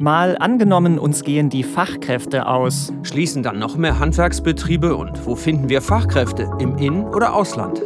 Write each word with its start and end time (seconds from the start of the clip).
Mal 0.00 0.38
angenommen, 0.38 0.98
uns 0.98 1.24
gehen 1.24 1.50
die 1.50 1.62
Fachkräfte 1.62 2.46
aus. 2.46 2.90
Schließen 3.02 3.42
dann 3.42 3.58
noch 3.58 3.76
mehr 3.76 3.98
Handwerksbetriebe 3.98 4.96
und 4.96 5.26
wo 5.26 5.36
finden 5.36 5.68
wir 5.68 5.82
Fachkräfte? 5.82 6.50
Im 6.58 6.78
In- 6.78 7.04
oder 7.04 7.34
Ausland? 7.34 7.82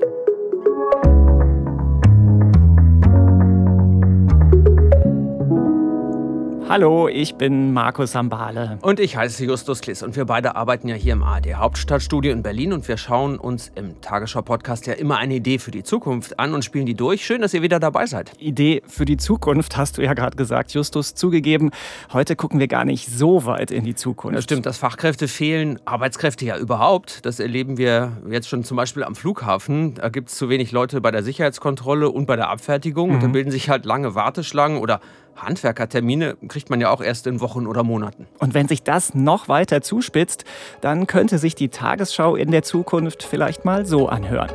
Hallo, 6.67 7.09
ich 7.09 7.35
bin 7.35 7.75
Markus 7.75 8.13
Sambale. 8.13 8.79
Und 8.81 8.99
ich 8.99 9.19
heiße 9.19 9.45
Justus 9.45 9.83
Kliss 9.83 10.03
und 10.03 10.17
wir 10.17 10.25
beide 10.25 10.57
arbeiten 10.57 10.89
ja 10.89 10.95
hier 10.95 11.13
im 11.13 11.23
ARD 11.23 11.57
Hauptstadtstudio 11.57 12.33
in 12.33 12.43
Berlin 12.43 12.73
und 12.73 12.89
wir 12.89 12.97
schauen 12.97 13.39
uns 13.39 13.71
im 13.75 14.01
Tagesschau-Podcast 14.01 14.87
ja 14.87 14.95
immer 14.95 15.19
eine 15.19 15.35
Idee 15.35 15.59
für 15.59 15.71
die 15.71 15.83
Zukunft 15.83 16.41
an 16.41 16.55
und 16.55 16.65
spielen 16.65 16.87
die 16.87 16.95
durch. 16.95 17.23
Schön, 17.23 17.43
dass 17.43 17.53
ihr 17.53 17.61
wieder 17.61 17.81
dabei 17.81 18.07
seid. 18.07 18.33
Idee 18.39 18.83
für 18.87 19.05
die 19.05 19.19
Zukunft 19.19 19.77
hast 19.77 19.99
du 19.99 20.03
ja 20.03 20.15
gerade 20.15 20.39
gesagt, 20.39 20.73
Justus. 20.73 21.15
Zugegeben, 21.15 21.71
heute 22.15 22.35
gucken 22.35 22.59
wir 22.59 22.67
gar 22.67 22.87
nicht 22.87 23.09
so 23.11 23.45
weit 23.45 23.71
in 23.71 23.85
die 23.85 23.95
Zukunft. 23.95 24.35
Das 24.35 24.45
stimmt, 24.45 24.65
dass 24.65 24.79
Fachkräfte 24.79 25.29
fehlen, 25.29 25.79
Arbeitskräfte 25.85 26.47
ja 26.47 26.57
überhaupt. 26.57 27.27
Das 27.27 27.41
erleben 27.41 27.77
wir 27.77 28.13
jetzt 28.31 28.49
schon 28.49 28.65
zum 28.65 28.79
Beispiel 28.79 29.05
am 29.05 29.15
Flughafen. 29.15 29.97
Da 29.97 30.09
gibt 30.09 30.31
es 30.31 30.37
zu 30.37 30.49
wenig 30.49 30.73
Leute 30.73 31.03
bei 31.03 31.11
der 31.11 31.23
Sicherheitskontrolle 31.23 32.09
und 32.09 32.25
bei 32.25 32.37
der 32.37 32.49
Abfertigung. 32.49 33.11
Mhm. 33.11 33.15
Und 33.17 33.23
da 33.23 33.29
bilden 33.29 33.51
sich 33.51 33.69
halt 33.69 33.85
lange 33.85 34.15
Warteschlangen 34.15 34.79
oder 34.79 35.01
Handwerkertermine 35.37 36.37
kriegt 36.49 36.71
man 36.71 36.81
ja 36.81 36.91
auch 36.91 37.01
erst 37.01 37.27
in 37.27 37.41
Wochen 37.41 37.67
oder 37.67 37.83
Monaten. 37.83 38.27
Und 38.39 38.55
wenn 38.55 38.69
sich 38.69 38.83
das 38.83 39.15
noch 39.15 39.49
weiter 39.49 39.83
zuspitzt, 39.83 40.45
dann 40.81 41.07
könnte 41.07 41.39
sich 41.39 41.55
die 41.55 41.69
Tagesschau 41.69 42.37
in 42.37 42.51
der 42.51 42.63
Zukunft 42.63 43.23
vielleicht 43.23 43.65
mal 43.65 43.87
so 43.87 44.09
anhören. 44.09 44.51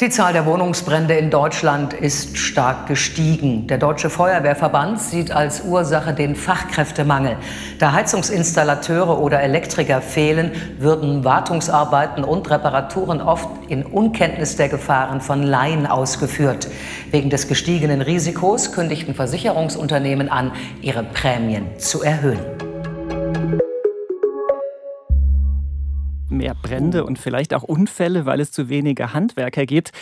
Die 0.00 0.10
Zahl 0.10 0.32
der 0.32 0.44
Wohnungsbrände 0.44 1.14
in 1.14 1.30
Deutschland 1.30 1.92
ist 1.94 2.36
stark 2.36 2.88
gestiegen. 2.88 3.68
Der 3.68 3.78
Deutsche 3.78 4.10
Feuerwehrverband 4.10 5.00
sieht 5.00 5.30
als 5.30 5.62
Ursache 5.62 6.12
den 6.12 6.34
Fachkräftemangel. 6.34 7.36
Da 7.78 7.92
Heizungsinstallateure 7.92 9.20
oder 9.20 9.40
Elektriker 9.40 10.00
fehlen, 10.00 10.50
würden 10.78 11.22
Wartungsarbeiten 11.22 12.24
und 12.24 12.50
Reparaturen 12.50 13.20
oft 13.20 13.48
in 13.68 13.84
Unkenntnis 13.84 14.56
der 14.56 14.68
Gefahren 14.68 15.20
von 15.20 15.44
Laien 15.44 15.86
ausgeführt. 15.86 16.66
Wegen 17.12 17.30
des 17.30 17.46
gestiegenen 17.46 18.02
Risikos 18.02 18.72
kündigten 18.72 19.14
Versicherungsunternehmen 19.14 20.28
an, 20.28 20.50
ihre 20.82 21.04
Prämien 21.04 21.66
zu 21.78 22.02
erhöhen. 22.02 22.40
Mehr 26.34 26.54
Brände 26.54 27.04
und 27.04 27.18
vielleicht 27.18 27.54
auch 27.54 27.62
Unfälle, 27.62 28.26
weil 28.26 28.40
es 28.40 28.52
zu 28.52 28.68
wenige 28.68 29.12
Handwerker 29.12 29.66
gibt. 29.66 29.92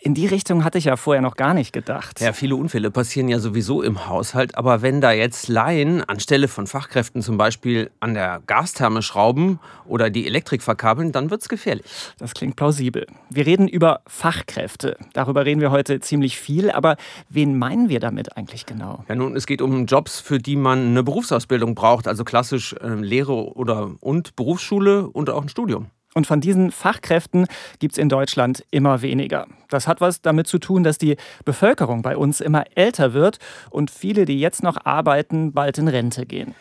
In 0.00 0.14
die 0.14 0.26
Richtung 0.26 0.64
hatte 0.64 0.78
ich 0.78 0.84
ja 0.84 0.96
vorher 0.96 1.22
noch 1.22 1.36
gar 1.36 1.54
nicht 1.54 1.72
gedacht. 1.72 2.20
Ja, 2.20 2.32
viele 2.32 2.56
Unfälle 2.56 2.90
passieren 2.90 3.28
ja 3.28 3.40
sowieso 3.40 3.82
im 3.82 4.08
Haushalt. 4.08 4.56
Aber 4.56 4.82
wenn 4.82 5.00
da 5.00 5.12
jetzt 5.12 5.48
Laien 5.48 6.02
anstelle 6.02 6.48
von 6.48 6.66
Fachkräften 6.66 7.22
zum 7.22 7.36
Beispiel 7.36 7.90
an 8.00 8.14
der 8.14 8.40
Gastherme 8.46 9.02
schrauben 9.02 9.58
oder 9.86 10.10
die 10.10 10.26
Elektrik 10.26 10.62
verkabeln, 10.62 11.12
dann 11.12 11.30
wird 11.30 11.42
es 11.42 11.48
gefährlich. 11.48 11.84
Das 12.18 12.34
klingt 12.34 12.56
plausibel. 12.56 13.06
Wir 13.30 13.46
reden 13.46 13.68
über 13.68 14.00
Fachkräfte. 14.06 14.96
Darüber 15.12 15.44
reden 15.44 15.60
wir 15.60 15.70
heute 15.70 16.00
ziemlich 16.00 16.38
viel. 16.38 16.70
Aber 16.70 16.96
wen 17.28 17.58
meinen 17.58 17.88
wir 17.88 18.00
damit 18.00 18.36
eigentlich 18.36 18.66
genau? 18.66 19.04
Ja, 19.08 19.14
nun, 19.14 19.36
es 19.36 19.46
geht 19.46 19.62
um 19.62 19.86
Jobs, 19.86 20.20
für 20.20 20.38
die 20.38 20.56
man 20.56 20.88
eine 20.88 21.02
Berufsausbildung 21.02 21.74
braucht. 21.74 22.08
Also 22.08 22.24
klassisch 22.24 22.74
äh, 22.74 22.88
Lehre 22.94 23.54
oder 23.56 23.90
und 24.00 24.36
Berufsschule 24.36 25.08
und 25.08 25.30
auch 25.30 25.42
ein 25.42 25.48
Studium. 25.48 25.77
Und 26.14 26.26
von 26.26 26.40
diesen 26.40 26.70
Fachkräften 26.70 27.46
gibt 27.78 27.92
es 27.92 27.98
in 27.98 28.08
Deutschland 28.08 28.64
immer 28.70 29.02
weniger. 29.02 29.46
Das 29.68 29.86
hat 29.86 30.00
was 30.00 30.22
damit 30.22 30.46
zu 30.46 30.58
tun, 30.58 30.82
dass 30.82 30.98
die 30.98 31.16
Bevölkerung 31.44 32.02
bei 32.02 32.16
uns 32.16 32.40
immer 32.40 32.64
älter 32.74 33.12
wird 33.12 33.38
und 33.70 33.90
viele, 33.90 34.24
die 34.24 34.40
jetzt 34.40 34.62
noch 34.62 34.84
arbeiten, 34.84 35.52
bald 35.52 35.78
in 35.78 35.88
Rente 35.88 36.26
gehen. 36.26 36.54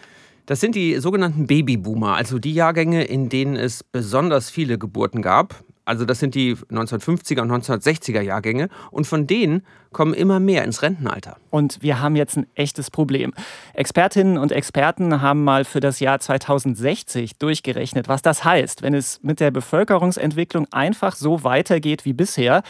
Das 0.47 0.61
sind 0.61 0.75
die 0.75 0.95
sogenannten 0.95 1.47
Babyboomer, 1.47 2.15
also 2.15 2.39
die 2.39 2.53
Jahrgänge, 2.53 3.03
in 3.03 3.27
denen 3.27 3.57
es 3.57 3.83
besonders 3.83 4.49
viele 4.49 4.77
Geburten 4.77 5.21
gab. 5.21 5.63
Also 5.87 6.03
das 6.03 6.20
sind 6.20 6.36
die 6.36 6.53
1950er 6.55 7.42
und 7.42 7.52
1960er 7.52 8.20
Jahrgänge. 8.20 8.67
Und 8.92 9.08
von 9.08 9.25
denen 9.25 9.64
kommen 9.93 10.14
immer 10.14 10.42
mehr 10.42 10.65
ins 10.65 10.81
Rentenalter. 10.81 11.37
Und 11.49 11.81
wir 11.81 12.02
haben 12.02 12.17
jetzt 12.17 12.36
ein 12.37 12.45
echtes 12.55 12.92
Problem. 12.92 13.33
Expertinnen 13.73 14.37
und 14.37 14.52
Experten 14.52 15.21
haben 15.21 15.45
mal 15.45 15.64
für 15.64 15.80
das 15.80 16.02
Jahr 16.02 16.20
2060 16.20 17.37
durchgerechnet, 17.37 18.09
was 18.09 18.21
das 18.21 18.43
heißt, 18.43 18.81
wenn 18.81 18.93
es 18.93 19.23
mit 19.23 19.39
der 19.39 19.49
Bevölkerungsentwicklung 19.49 20.67
einfach 20.71 21.15
so 21.15 21.45
weitergeht 21.45 22.04
wie 22.04 22.14
bisher. 22.14 22.64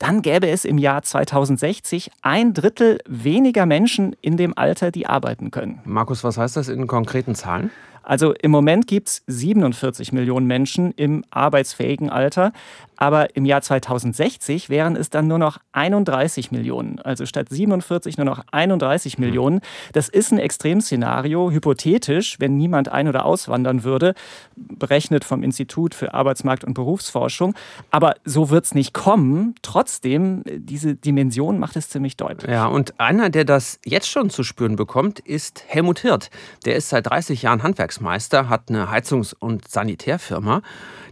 Dann 0.00 0.20
gäbe 0.20 0.48
es 0.48 0.64
im 0.64 0.76
Jahr 0.76 1.02
2060 1.02 2.10
ein 2.20 2.52
Drittel 2.52 2.98
weniger 3.08 3.64
Menschen 3.64 4.16
in 4.20 4.36
dem 4.36 4.58
Alter, 4.58 4.90
die 4.90 5.06
arbeiten 5.06 5.52
können. 5.52 5.80
Markus, 5.84 6.24
was 6.24 6.36
heißt 6.36 6.56
das 6.56 6.68
in 6.68 6.88
konkreten 6.88 7.36
Zahlen? 7.36 7.70
Also 8.06 8.32
im 8.34 8.52
Moment 8.52 8.86
gibt 8.86 9.08
es 9.08 9.22
47 9.26 10.12
Millionen 10.12 10.46
Menschen 10.46 10.92
im 10.92 11.24
arbeitsfähigen 11.30 12.08
Alter, 12.08 12.52
aber 12.96 13.36
im 13.36 13.44
Jahr 13.44 13.62
2060 13.62 14.68
wären 14.68 14.96
es 14.96 15.10
dann 15.10 15.26
nur 15.26 15.38
noch 15.38 15.58
31 15.72 16.50
Millionen. 16.50 16.98
Also 17.00 17.26
statt 17.26 17.48
47 17.50 18.16
nur 18.16 18.24
noch 18.24 18.44
31 18.52 19.18
Millionen. 19.18 19.60
Das 19.92 20.08
ist 20.08 20.32
ein 20.32 20.38
Extremszenario, 20.38 21.50
hypothetisch, 21.50 22.40
wenn 22.40 22.56
niemand 22.56 22.88
ein- 22.90 23.08
oder 23.08 23.24
auswandern 23.24 23.84
würde, 23.84 24.14
berechnet 24.56 25.24
vom 25.24 25.42
Institut 25.42 25.94
für 25.94 26.14
Arbeitsmarkt 26.14 26.64
und 26.64 26.74
Berufsforschung. 26.74 27.54
Aber 27.90 28.14
so 28.24 28.50
wird 28.50 28.64
es 28.64 28.74
nicht 28.74 28.94
kommen. 28.94 29.54
Trotzdem, 29.62 30.42
diese 30.46 30.94
Dimension 30.94 31.58
macht 31.58 31.76
es 31.76 31.88
ziemlich 31.88 32.16
deutlich. 32.16 32.50
Ja, 32.50 32.66
und 32.66 32.98
einer, 32.98 33.30
der 33.30 33.44
das 33.44 33.78
jetzt 33.84 34.08
schon 34.08 34.30
zu 34.30 34.42
spüren 34.42 34.76
bekommt, 34.76 35.20
ist 35.20 35.64
Helmut 35.66 36.00
Hirt. 36.00 36.30
Der 36.64 36.76
ist 36.76 36.88
seit 36.88 37.06
30 37.06 37.42
Jahren 37.42 37.62
Handwerksmeister, 37.62 38.48
hat 38.48 38.68
eine 38.68 38.90
Heizungs- 38.90 39.34
und 39.38 39.68
Sanitärfirma. 39.68 40.62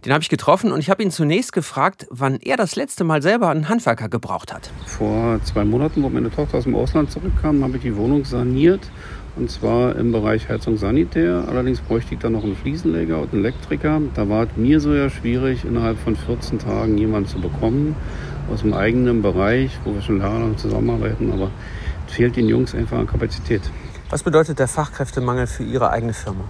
Den 0.03 0.13
habe 0.13 0.21
ich 0.21 0.29
getroffen 0.29 0.71
und 0.71 0.79
ich 0.79 0.89
habe 0.89 1.01
ihn 1.01 1.11
zunächst 1.11 1.51
gefragt, 1.51 1.74
wann 2.09 2.39
er 2.41 2.57
das 2.57 2.75
letzte 2.75 3.03
Mal 3.03 3.21
selber 3.21 3.49
einen 3.49 3.69
Handwerker 3.69 4.09
gebraucht 4.09 4.53
hat. 4.53 4.71
Vor 4.85 5.39
zwei 5.43 5.65
Monaten, 5.65 6.03
wo 6.03 6.09
meine 6.09 6.31
Tochter 6.31 6.57
aus 6.57 6.63
dem 6.63 6.75
Ausland 6.75 7.11
zurückkam, 7.11 7.63
habe 7.63 7.77
ich 7.77 7.83
die 7.83 7.95
Wohnung 7.95 8.25
saniert. 8.25 8.89
Und 9.35 9.51
zwar 9.51 9.97
im 9.97 10.13
Bereich 10.13 10.47
Heizung 10.47 10.77
Sanitär. 10.77 11.43
Allerdings 11.49 11.81
bräuchte 11.81 12.13
ich 12.13 12.21
dann 12.21 12.31
noch 12.31 12.43
einen 12.43 12.55
Fliesenleger 12.55 13.19
und 13.19 13.33
einen 13.33 13.43
Elektriker. 13.43 14.01
Da 14.13 14.29
war 14.29 14.43
es 14.43 14.49
mir 14.55 14.79
so 14.79 14.93
ja 14.93 15.09
schwierig, 15.09 15.65
innerhalb 15.65 15.99
von 15.99 16.15
14 16.15 16.59
Tagen 16.59 16.97
jemanden 16.97 17.27
zu 17.27 17.41
bekommen 17.41 17.95
aus 18.49 18.61
dem 18.61 18.73
eigenen 18.73 19.21
Bereich, 19.21 19.77
wo 19.83 19.93
wir 19.93 20.01
schon 20.01 20.21
jahrelang 20.21 20.57
zusammenarbeiten. 20.57 21.33
Aber 21.33 21.51
es 22.07 22.13
fehlt 22.13 22.37
den 22.37 22.47
Jungs 22.47 22.73
einfach 22.73 22.97
an 22.97 23.07
Kapazität. 23.07 23.61
Was 24.09 24.23
bedeutet 24.23 24.59
der 24.59 24.69
Fachkräftemangel 24.69 25.47
für 25.47 25.63
Ihre 25.63 25.89
eigene 25.89 26.13
Firma? 26.13 26.45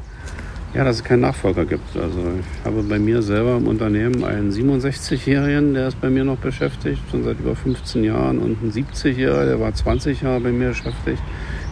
Ja, 0.76 0.84
dass 0.84 0.98
es 0.98 1.04
keinen 1.06 1.22
Nachfolger 1.22 1.64
gibt. 1.64 1.96
Also 1.96 2.20
ich 2.38 2.66
habe 2.66 2.84
bei 2.84 3.00
mir 3.00 3.22
selber 3.22 3.56
im 3.56 3.66
Unternehmen 3.66 4.26
einen 4.26 4.52
67-Jährigen, 4.52 5.74
der 5.74 5.88
ist 5.88 6.02
bei 6.02 6.10
mir 6.10 6.26
noch 6.26 6.36
beschäftigt, 6.36 7.02
schon 7.10 7.24
seit 7.24 7.40
über 7.40 7.56
15 7.56 8.04
Jahren. 8.04 8.40
Und 8.40 8.62
einen 8.62 8.74
70-Jähriger, 8.74 9.46
der 9.46 9.60
war 9.62 9.74
20 9.74 10.22
Jahre 10.22 10.42
bei 10.42 10.52
mir 10.52 10.70
beschäftigt. 10.70 11.24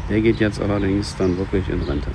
Der 0.09 0.21
geht 0.21 0.39
jetzt 0.39 0.61
allerdings 0.61 1.17
dann 1.17 1.37
wirklich 1.37 1.67
in 1.67 1.81
Rente. 1.81 2.07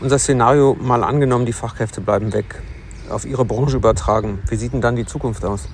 Unser 0.00 0.18
Szenario 0.18 0.74
mal 0.80 1.04
angenommen, 1.04 1.44
die 1.44 1.52
Fachkräfte 1.52 2.00
bleiben 2.00 2.32
weg, 2.32 2.62
auf 3.10 3.26
Ihre 3.26 3.44
Branche 3.44 3.76
übertragen. 3.76 4.38
Wie 4.48 4.56
sieht 4.56 4.72
denn 4.72 4.80
dann 4.80 4.96
die 4.96 5.04
Zukunft 5.04 5.44
aus? 5.44 5.68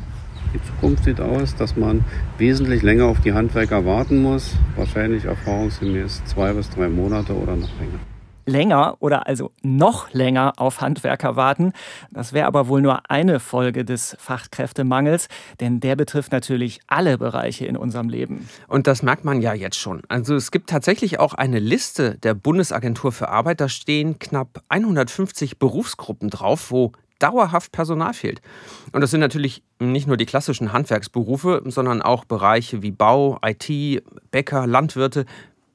Die 0.52 0.60
Zukunft 0.60 1.04
sieht 1.04 1.20
aus, 1.20 1.54
dass 1.54 1.76
man 1.76 2.04
wesentlich 2.36 2.82
länger 2.82 3.04
auf 3.04 3.20
die 3.20 3.32
Handwerker 3.32 3.86
warten 3.86 4.22
muss. 4.22 4.56
Wahrscheinlich 4.74 5.26
erfahrungsgemäß 5.26 6.24
zwei 6.24 6.52
bis 6.52 6.68
drei 6.68 6.88
Monate 6.88 7.32
oder 7.32 7.54
noch 7.54 7.70
länger 7.78 8.00
länger 8.46 8.96
oder 9.00 9.26
also 9.26 9.50
noch 9.62 10.12
länger 10.12 10.54
auf 10.56 10.80
Handwerker 10.80 11.36
warten. 11.36 11.72
Das 12.10 12.32
wäre 12.32 12.46
aber 12.46 12.68
wohl 12.68 12.80
nur 12.80 13.10
eine 13.10 13.40
Folge 13.40 13.84
des 13.84 14.16
Fachkräftemangels, 14.18 15.28
denn 15.60 15.80
der 15.80 15.96
betrifft 15.96 16.32
natürlich 16.32 16.80
alle 16.86 17.18
Bereiche 17.18 17.66
in 17.66 17.76
unserem 17.76 18.08
Leben. 18.08 18.48
Und 18.68 18.86
das 18.86 19.02
merkt 19.02 19.24
man 19.24 19.42
ja 19.42 19.52
jetzt 19.52 19.78
schon. 19.78 20.02
Also 20.08 20.34
es 20.34 20.50
gibt 20.50 20.70
tatsächlich 20.70 21.18
auch 21.18 21.34
eine 21.34 21.58
Liste 21.58 22.16
der 22.18 22.34
Bundesagentur 22.34 23.12
für 23.12 23.28
Arbeit, 23.28 23.60
da 23.60 23.68
stehen 23.68 24.18
knapp 24.18 24.62
150 24.68 25.58
Berufsgruppen 25.58 26.30
drauf, 26.30 26.70
wo 26.70 26.92
dauerhaft 27.18 27.72
Personal 27.72 28.14
fehlt. 28.14 28.40
Und 28.92 29.00
das 29.00 29.10
sind 29.10 29.20
natürlich 29.20 29.62
nicht 29.78 30.06
nur 30.06 30.16
die 30.16 30.26
klassischen 30.26 30.72
Handwerksberufe, 30.72 31.62
sondern 31.64 32.02
auch 32.02 32.24
Bereiche 32.24 32.82
wie 32.82 32.90
Bau, 32.90 33.38
IT, 33.44 34.02
Bäcker, 34.30 34.66
Landwirte, 34.66 35.24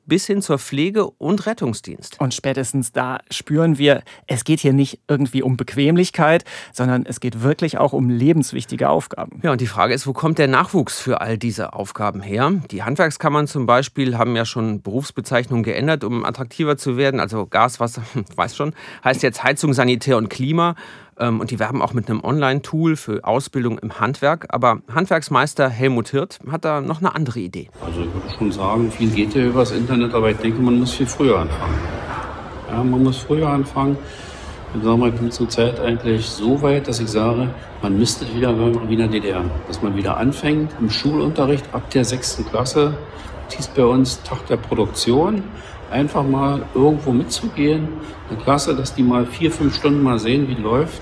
bis 0.05 0.25
hin 0.25 0.41
zur 0.41 0.59
Pflege 0.59 1.09
und 1.09 1.45
Rettungsdienst. 1.45 2.19
Und 2.19 2.33
spätestens 2.33 2.91
da 2.91 3.19
spüren 3.29 3.77
wir, 3.77 4.03
es 4.27 4.43
geht 4.43 4.59
hier 4.59 4.73
nicht 4.73 4.99
irgendwie 5.07 5.43
um 5.43 5.57
Bequemlichkeit, 5.57 6.43
sondern 6.73 7.05
es 7.05 7.19
geht 7.19 7.41
wirklich 7.41 7.77
auch 7.77 7.93
um 7.93 8.09
lebenswichtige 8.09 8.89
Aufgaben. 8.89 9.39
Ja, 9.43 9.51
und 9.51 9.61
die 9.61 9.67
Frage 9.67 9.93
ist, 9.93 10.07
wo 10.07 10.13
kommt 10.13 10.37
der 10.37 10.47
Nachwuchs 10.47 10.99
für 10.99 11.21
all 11.21 11.37
diese 11.37 11.73
Aufgaben 11.73 12.21
her? 12.21 12.51
Die 12.71 12.83
Handwerkskammern 12.83 13.47
zum 13.47 13.65
Beispiel 13.65 14.17
haben 14.17 14.35
ja 14.35 14.45
schon 14.45 14.81
Berufsbezeichnungen 14.81 15.63
geändert, 15.63 16.03
um 16.03 16.25
attraktiver 16.25 16.77
zu 16.77 16.97
werden. 16.97 17.19
Also 17.19 17.45
Gas, 17.45 17.79
Wasser, 17.79 18.03
weiß 18.35 18.55
schon, 18.55 18.73
heißt 19.03 19.23
jetzt 19.23 19.43
Heizung, 19.43 19.73
Sanitär 19.73 20.17
und 20.17 20.29
Klima. 20.29 20.75
Ähm, 21.21 21.39
und 21.39 21.51
die 21.51 21.59
werben 21.59 21.81
auch 21.81 21.93
mit 21.93 22.09
einem 22.09 22.23
Online-Tool 22.23 22.95
für 22.95 23.23
Ausbildung 23.23 23.77
im 23.77 23.99
Handwerk. 23.99 24.47
Aber 24.49 24.79
Handwerksmeister 24.93 25.69
Helmut 25.69 26.09
Hirt 26.09 26.39
hat 26.51 26.65
da 26.65 26.81
noch 26.81 26.99
eine 26.99 27.13
andere 27.15 27.39
Idee. 27.39 27.69
Also 27.85 28.01
ich 28.01 28.13
würde 28.13 28.37
schon 28.37 28.51
sagen, 28.51 28.91
viel 28.91 29.11
geht 29.11 29.35
ja 29.35 29.45
übers 29.45 29.71
Internet, 29.71 30.13
aber 30.13 30.31
ich 30.31 30.37
denke, 30.37 30.61
man 30.61 30.79
muss 30.79 30.93
viel 30.93 31.05
früher 31.05 31.39
anfangen. 31.39 31.79
Ja, 32.69 32.83
man 32.83 33.03
muss 33.03 33.17
früher 33.19 33.47
anfangen. 33.47 33.97
Ich 34.73 34.83
sage 34.83 34.97
mal, 34.97 35.09
ich 35.09 35.15
bin 35.15 35.31
zurzeit 35.31 35.79
eigentlich 35.79 36.25
so 36.25 36.61
weit, 36.61 36.87
dass 36.87 36.99
ich 36.99 37.09
sage, 37.09 37.49
man 37.81 37.97
müsste 37.97 38.25
wieder 38.33 38.57
wie 38.57 38.93
in 38.93 38.99
der 38.99 39.09
DDR. 39.09 39.43
Dass 39.67 39.81
man 39.81 39.95
wieder 39.95 40.17
anfängt 40.17 40.71
im 40.79 40.89
Schulunterricht 40.89 41.65
ab 41.73 41.89
der 41.91 42.05
sechsten 42.05 42.45
Klasse, 42.45 42.97
hieß 43.49 43.67
bei 43.75 43.83
uns 43.83 44.23
Tag 44.23 44.47
der 44.47 44.57
Produktion, 44.57 45.43
einfach 45.91 46.23
mal 46.23 46.63
irgendwo 46.73 47.11
mitzugehen, 47.11 47.89
eine 48.29 48.39
Klasse, 48.39 48.75
dass 48.75 48.95
die 48.95 49.03
mal 49.03 49.25
vier, 49.25 49.51
fünf 49.51 49.75
Stunden 49.75 50.01
mal 50.01 50.19
sehen, 50.19 50.47
wie 50.47 50.55
läuft, 50.55 51.01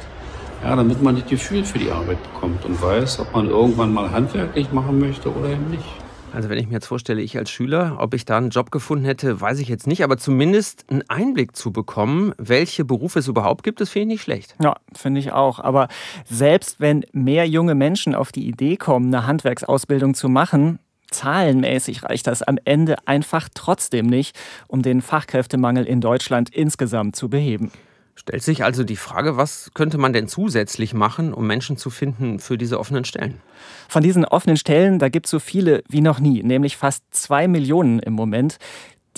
ja, 0.64 0.76
damit 0.76 1.02
man 1.02 1.16
das 1.16 1.26
Gefühl 1.28 1.64
für 1.64 1.80
die 1.80 1.92
Arbeit 1.92 2.22
bekommt 2.34 2.66
und 2.66 2.82
weiß, 2.82 3.20
ob 3.20 3.34
man 3.34 3.50
irgendwann 3.50 3.94
mal 3.94 4.12
handwerklich 4.12 4.72
machen 4.72 5.00
möchte 5.00 5.34
oder 5.34 5.50
eben 5.50 5.70
nicht. 5.70 5.86
Also 6.32 6.50
wenn 6.50 6.60
ich 6.60 6.68
mir 6.68 6.74
jetzt 6.74 6.86
vorstelle, 6.86 7.22
ich 7.22 7.38
als 7.38 7.50
Schüler, 7.50 7.98
ob 8.00 8.14
ich 8.14 8.24
da 8.24 8.38
einen 8.38 8.52
Job 8.52 8.70
gefunden 8.70 9.06
hätte, 9.06 9.42
weiß 9.42 9.60
ich 9.60 9.68
jetzt 9.68 9.88
nicht, 9.88 10.04
aber 10.04 10.18
zumindest 10.18 10.86
einen 10.90 11.04
Einblick 11.10 11.56
zu 11.56 11.72
bekommen, 11.72 12.34
welche 12.38 12.86
Berufe 12.86 13.20
es 13.20 13.28
überhaupt 13.28 13.64
gibt, 13.64 13.82
das 13.82 13.90
finde 13.90 14.04
ich 14.04 14.08
nicht 14.20 14.22
schlecht. 14.22 14.56
Ja, 14.62 14.76
finde 14.94 15.20
ich 15.20 15.32
auch. 15.32 15.60
Aber 15.60 15.88
selbst 16.26 16.80
wenn 16.80 17.04
mehr 17.14 17.48
junge 17.48 17.74
Menschen 17.74 18.14
auf 18.14 18.32
die 18.32 18.48
Idee 18.48 18.78
kommen, 18.78 19.14
eine 19.14 19.26
Handwerksausbildung 19.26 20.14
zu 20.14 20.30
machen, 20.30 20.78
zahlenmäßig 21.10 22.04
reicht 22.04 22.28
das 22.28 22.44
am 22.44 22.60
Ende 22.64 22.96
einfach 23.08 23.50
trotzdem 23.56 24.06
nicht, 24.06 24.38
um 24.68 24.84
den 24.84 25.02
Fachkräftemangel 25.02 25.86
in 25.86 26.02
Deutschland 26.02 26.54
insgesamt 26.54 27.16
zu 27.16 27.30
beheben. 27.30 27.72
Stellt 28.20 28.44
sich 28.44 28.66
also 28.66 28.84
die 28.84 28.98
Frage, 28.98 29.38
was 29.38 29.72
könnte 29.74 29.98
man 29.98 30.12
denn 30.12 30.28
zusätzlich 30.28 30.94
machen, 30.94 31.34
um 31.34 31.48
Menschen 31.48 31.78
zu 31.78 31.90
finden 31.90 32.40
für 32.40 32.58
diese 32.58 32.78
offenen 32.78 33.06
Stellen? 33.06 33.40
Von 33.88 34.04
diesen 34.04 34.26
offenen 34.26 34.58
Stellen, 34.58 35.00
da 35.00 35.08
gibt 35.08 35.28
es 35.28 35.32
so 35.32 35.40
viele 35.40 35.84
wie 35.88 36.02
noch 36.02 36.20
nie, 36.20 36.44
nämlich 36.44 36.76
fast 36.76 37.02
zwei 37.12 37.48
Millionen 37.48 38.00
im 38.00 38.12
Moment. 38.12 38.58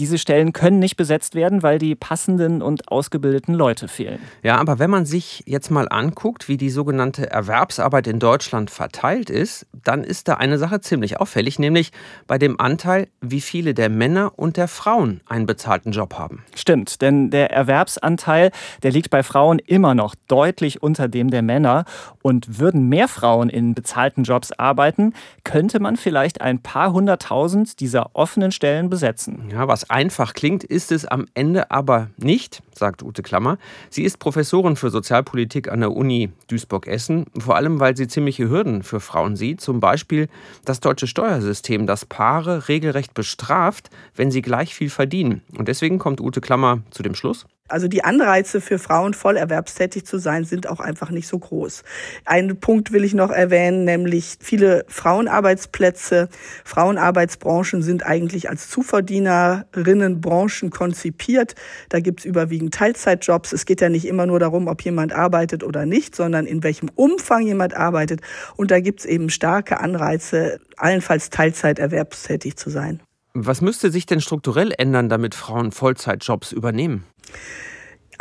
Diese 0.02 0.18
Stellen 0.18 0.52
können 0.52 0.80
nicht 0.80 0.98
besetzt 0.98 1.36
werden, 1.36 1.62
weil 1.62 1.78
die 1.78 1.94
passenden 1.94 2.64
und 2.64 2.88
ausgebildeten 2.88 3.54
Leute 3.54 3.88
fehlen. 3.88 4.18
Ja, 4.42 4.58
aber 4.58 4.80
wenn 4.80 4.90
man 4.90 5.06
sich 5.06 5.44
jetzt 5.46 5.70
mal 5.70 5.88
anguckt, 5.88 6.48
wie 6.48 6.58
die 6.58 6.72
sogenannte 6.72 7.30
Erwerbsarbeit 7.30 8.08
in 8.08 8.18
Deutschland 8.18 8.72
verteilt 8.72 9.30
ist, 9.30 9.68
dann 9.84 10.04
ist 10.04 10.28
da 10.28 10.34
eine 10.34 10.58
Sache 10.58 10.82
ziemlich 10.82 11.20
auffällig, 11.20 11.60
nämlich 11.60 11.92
bei 12.26 12.40
dem 12.40 12.60
Anteil, 12.60 13.10
wie 13.22 13.42
viele 13.42 13.76
der 13.76 13.90
Männer 13.90 14.32
und 14.38 14.58
der 14.58 14.68
Frauen 14.68 15.22
einen 15.28 15.46
bezahlten 15.46 15.92
Job 15.92 16.16
haben. 16.16 16.46
Stimmt, 16.56 17.04
denn 17.04 17.30
der 17.30 17.52
Erwerbsanteil, 17.52 18.50
der 18.82 18.90
liegt 18.90 19.12
bei 19.12 19.22
Frauen 19.22 19.60
immer 19.60 19.94
noch 19.94 20.16
deutlich 20.28 20.82
unter 20.82 21.10
dem 21.10 21.30
der 21.30 21.44
Männer. 21.44 21.86
Und 22.24 22.60
würden 22.60 22.90
mehr 22.90 23.08
Frauen 23.08 23.50
in 23.50 23.76
bezahlten 23.76 24.24
Jobs 24.24 24.52
arbeiten, 24.52 25.14
könnte 25.44 25.80
man 25.80 25.96
vielleicht 25.96 26.42
ein 26.42 26.60
paar 26.64 26.92
hunderttausend 26.92 27.80
dieser 27.80 28.16
offenen 28.16 28.52
Stellen 28.52 28.90
besetzen. 28.90 29.50
Ja, 29.52 29.68
was 29.68 29.91
einfach 29.92 30.34
klingt, 30.34 30.64
ist 30.64 30.92
es 30.92 31.06
am 31.06 31.26
Ende 31.34 31.70
aber 31.70 32.10
nicht, 32.18 32.64
sagt 32.74 33.04
Ute 33.04 33.22
Klammer. 33.22 33.58
Sie 33.90 34.04
ist 34.04 34.20
Professorin 34.20 34.76
für 34.76 34.90
Sozialpolitik 34.90 35.72
an 35.72 35.82
der 35.82 35.92
Uni 35.92 36.32
Duisburg-Essen, 36.48 37.26
vor 37.38 37.56
allem 37.56 37.80
weil 37.80 37.96
sie 37.96 38.08
ziemliche 38.08 38.50
Hürden 38.50 38.84
für 38.84 39.00
Frauen 39.00 39.36
sieht, 39.36 39.62
zum 39.62 39.80
Beispiel 39.80 40.30
das 40.66 40.80
deutsche 40.80 41.08
Steuersystem, 41.08 41.86
das 41.86 42.06
Paare 42.06 42.70
regelrecht 42.70 43.14
bestraft, 43.14 43.90
wenn 44.16 44.32
sie 44.32 44.42
gleich 44.42 44.74
viel 44.74 44.90
verdienen. 44.90 45.42
Und 45.58 45.68
deswegen 45.68 46.00
kommt 46.00 46.22
Ute 46.22 46.42
Klammer 46.42 46.80
zu 46.92 47.04
dem 47.04 47.16
Schluss, 47.16 47.46
also 47.72 47.88
die 47.88 48.04
Anreize 48.04 48.62
für 48.62 48.80
Frauen 48.80 49.14
voll 49.14 49.38
erwerbstätig 49.38 50.06
zu 50.06 50.18
sein, 50.18 50.44
sind 50.44 50.68
auch 50.68 50.80
einfach 50.80 51.10
nicht 51.10 51.28
so 51.28 51.40
groß. 51.40 51.84
Einen 52.26 52.60
Punkt 52.60 52.92
will 52.92 53.04
ich 53.04 53.14
noch 53.14 53.32
erwähnen, 53.32 53.86
nämlich 53.86 54.38
viele 54.40 54.86
Frauenarbeitsplätze, 54.88 56.30
Frauenarbeitsbranchen 56.66 57.82
sind 57.82 58.06
eigentlich 58.06 58.50
als 58.50 58.70
Zuverdienerinnenbranchen 58.70 60.70
konzipiert. 60.70 61.56
Da 61.90 62.00
gibt 62.00 62.22
es 62.22 62.26
überwiegend 62.26 62.74
Teilzeitjobs. 62.74 63.54
Es 63.54 63.66
geht 63.66 63.82
ja 63.82 63.90
nicht 63.90 64.06
immer 64.06 64.26
nur 64.26 64.40
darum, 64.40 64.68
ob 64.68 64.82
jemand 64.82 65.14
arbeitet 65.14 65.64
oder 65.64 65.86
nicht, 65.86 66.16
sondern 66.16 66.46
in 66.46 66.64
welchem 66.64 66.90
Umfang 66.96 67.46
jemand 67.46 67.76
arbeitet. 67.76 68.22
Und 68.56 68.72
da 68.72 68.80
gibt 68.80 69.02
es 69.02 69.06
eben 69.06 69.30
starke 69.30 69.80
Anreize, 69.80 70.60
allenfalls 70.78 71.30
Teilzeit 71.30 71.80
erwerbstätig 71.80 72.58
zu 72.58 72.70
sein. 72.70 73.02
Was 73.34 73.62
müsste 73.62 73.92
sich 73.92 74.06
denn 74.06 74.20
strukturell 74.20 74.74
ändern, 74.78 75.08
damit 75.08 75.36
Frauen 75.36 75.72
Vollzeitjobs 75.72 76.52
übernehmen? 76.52 77.06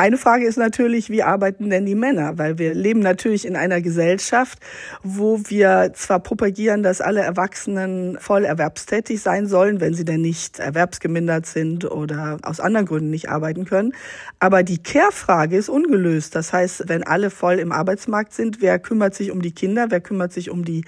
Eine 0.00 0.16
Frage 0.16 0.46
ist 0.46 0.56
natürlich, 0.56 1.10
wie 1.10 1.22
arbeiten 1.22 1.68
denn 1.68 1.84
die 1.84 1.94
Männer? 1.94 2.38
Weil 2.38 2.56
wir 2.56 2.72
leben 2.72 3.00
natürlich 3.00 3.46
in 3.46 3.54
einer 3.54 3.82
Gesellschaft, 3.82 4.58
wo 5.02 5.42
wir 5.48 5.92
zwar 5.94 6.20
propagieren, 6.20 6.82
dass 6.82 7.02
alle 7.02 7.20
Erwachsenen 7.20 8.16
voll 8.18 8.46
erwerbstätig 8.46 9.20
sein 9.20 9.46
sollen, 9.46 9.82
wenn 9.82 9.92
sie 9.92 10.06
denn 10.06 10.22
nicht 10.22 10.58
erwerbsgemindert 10.58 11.44
sind 11.44 11.84
oder 11.84 12.38
aus 12.44 12.60
anderen 12.60 12.86
Gründen 12.86 13.10
nicht 13.10 13.28
arbeiten 13.28 13.66
können. 13.66 13.92
Aber 14.38 14.62
die 14.62 14.82
Care-Frage 14.82 15.58
ist 15.58 15.68
ungelöst. 15.68 16.34
Das 16.34 16.54
heißt, 16.54 16.84
wenn 16.86 17.02
alle 17.02 17.28
voll 17.28 17.58
im 17.58 17.70
Arbeitsmarkt 17.70 18.32
sind, 18.32 18.62
wer 18.62 18.78
kümmert 18.78 19.14
sich 19.14 19.30
um 19.30 19.42
die 19.42 19.52
Kinder? 19.52 19.88
Wer 19.90 20.00
kümmert 20.00 20.32
sich 20.32 20.48
um 20.48 20.64
die 20.64 20.82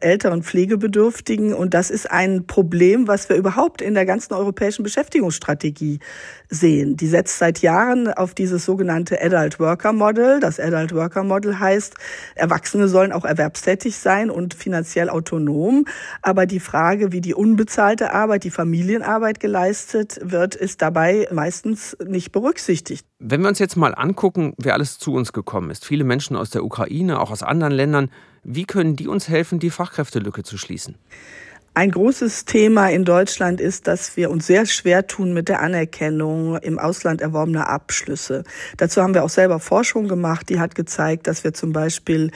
älteren 0.00 0.42
Pflegebedürftigen? 0.42 1.54
Und 1.54 1.72
das 1.72 1.88
ist 1.88 2.10
ein 2.10 2.48
Problem, 2.48 3.06
was 3.06 3.28
wir 3.28 3.36
überhaupt 3.36 3.80
in 3.80 3.94
der 3.94 4.06
ganzen 4.06 4.34
europäischen 4.34 4.82
Beschäftigungsstrategie 4.82 6.00
sehen. 6.48 6.96
Die 6.96 7.06
setzt 7.06 7.38
seit 7.38 7.60
Jahren 7.60 8.08
auf 8.12 8.34
dieses 8.34 8.64
sogenannte 8.64 9.20
Adult 9.20 9.58
Worker 9.58 9.92
Model. 9.92 10.40
Das 10.40 10.60
Adult 10.60 10.94
Worker 10.94 11.24
Model 11.24 11.58
heißt, 11.58 11.94
Erwachsene 12.34 12.88
sollen 12.88 13.12
auch 13.12 13.24
erwerbstätig 13.24 13.96
sein 13.96 14.30
und 14.30 14.54
finanziell 14.54 15.08
autonom. 15.08 15.84
Aber 16.22 16.46
die 16.46 16.60
Frage, 16.60 17.12
wie 17.12 17.20
die 17.20 17.34
unbezahlte 17.34 18.12
Arbeit, 18.12 18.44
die 18.44 18.50
Familienarbeit 18.50 19.40
geleistet 19.40 20.18
wird, 20.22 20.54
ist 20.54 20.82
dabei 20.82 21.28
meistens 21.32 21.96
nicht 22.04 22.32
berücksichtigt. 22.32 23.06
Wenn 23.18 23.40
wir 23.40 23.48
uns 23.48 23.58
jetzt 23.58 23.76
mal 23.76 23.94
angucken, 23.94 24.54
wer 24.58 24.74
alles 24.74 24.98
zu 24.98 25.14
uns 25.14 25.32
gekommen 25.32 25.70
ist, 25.70 25.84
viele 25.84 26.04
Menschen 26.04 26.36
aus 26.36 26.50
der 26.50 26.64
Ukraine, 26.64 27.20
auch 27.20 27.30
aus 27.30 27.42
anderen 27.42 27.72
Ländern, 27.72 28.10
wie 28.44 28.64
können 28.64 28.94
die 28.94 29.08
uns 29.08 29.28
helfen, 29.28 29.58
die 29.58 29.70
Fachkräftelücke 29.70 30.42
zu 30.42 30.56
schließen? 30.58 30.96
Ein 31.76 31.90
großes 31.90 32.46
Thema 32.46 32.88
in 32.88 33.04
Deutschland 33.04 33.60
ist, 33.60 33.86
dass 33.86 34.16
wir 34.16 34.30
uns 34.30 34.46
sehr 34.46 34.64
schwer 34.64 35.06
tun 35.06 35.34
mit 35.34 35.50
der 35.50 35.60
Anerkennung 35.60 36.56
im 36.56 36.78
Ausland 36.78 37.20
erworbener 37.20 37.68
Abschlüsse. 37.68 38.44
Dazu 38.78 39.02
haben 39.02 39.12
wir 39.12 39.22
auch 39.22 39.28
selber 39.28 39.60
Forschung 39.60 40.08
gemacht, 40.08 40.48
die 40.48 40.58
hat 40.58 40.74
gezeigt, 40.74 41.26
dass 41.26 41.44
wir 41.44 41.52
zum 41.52 41.74
Beispiel 41.74 42.30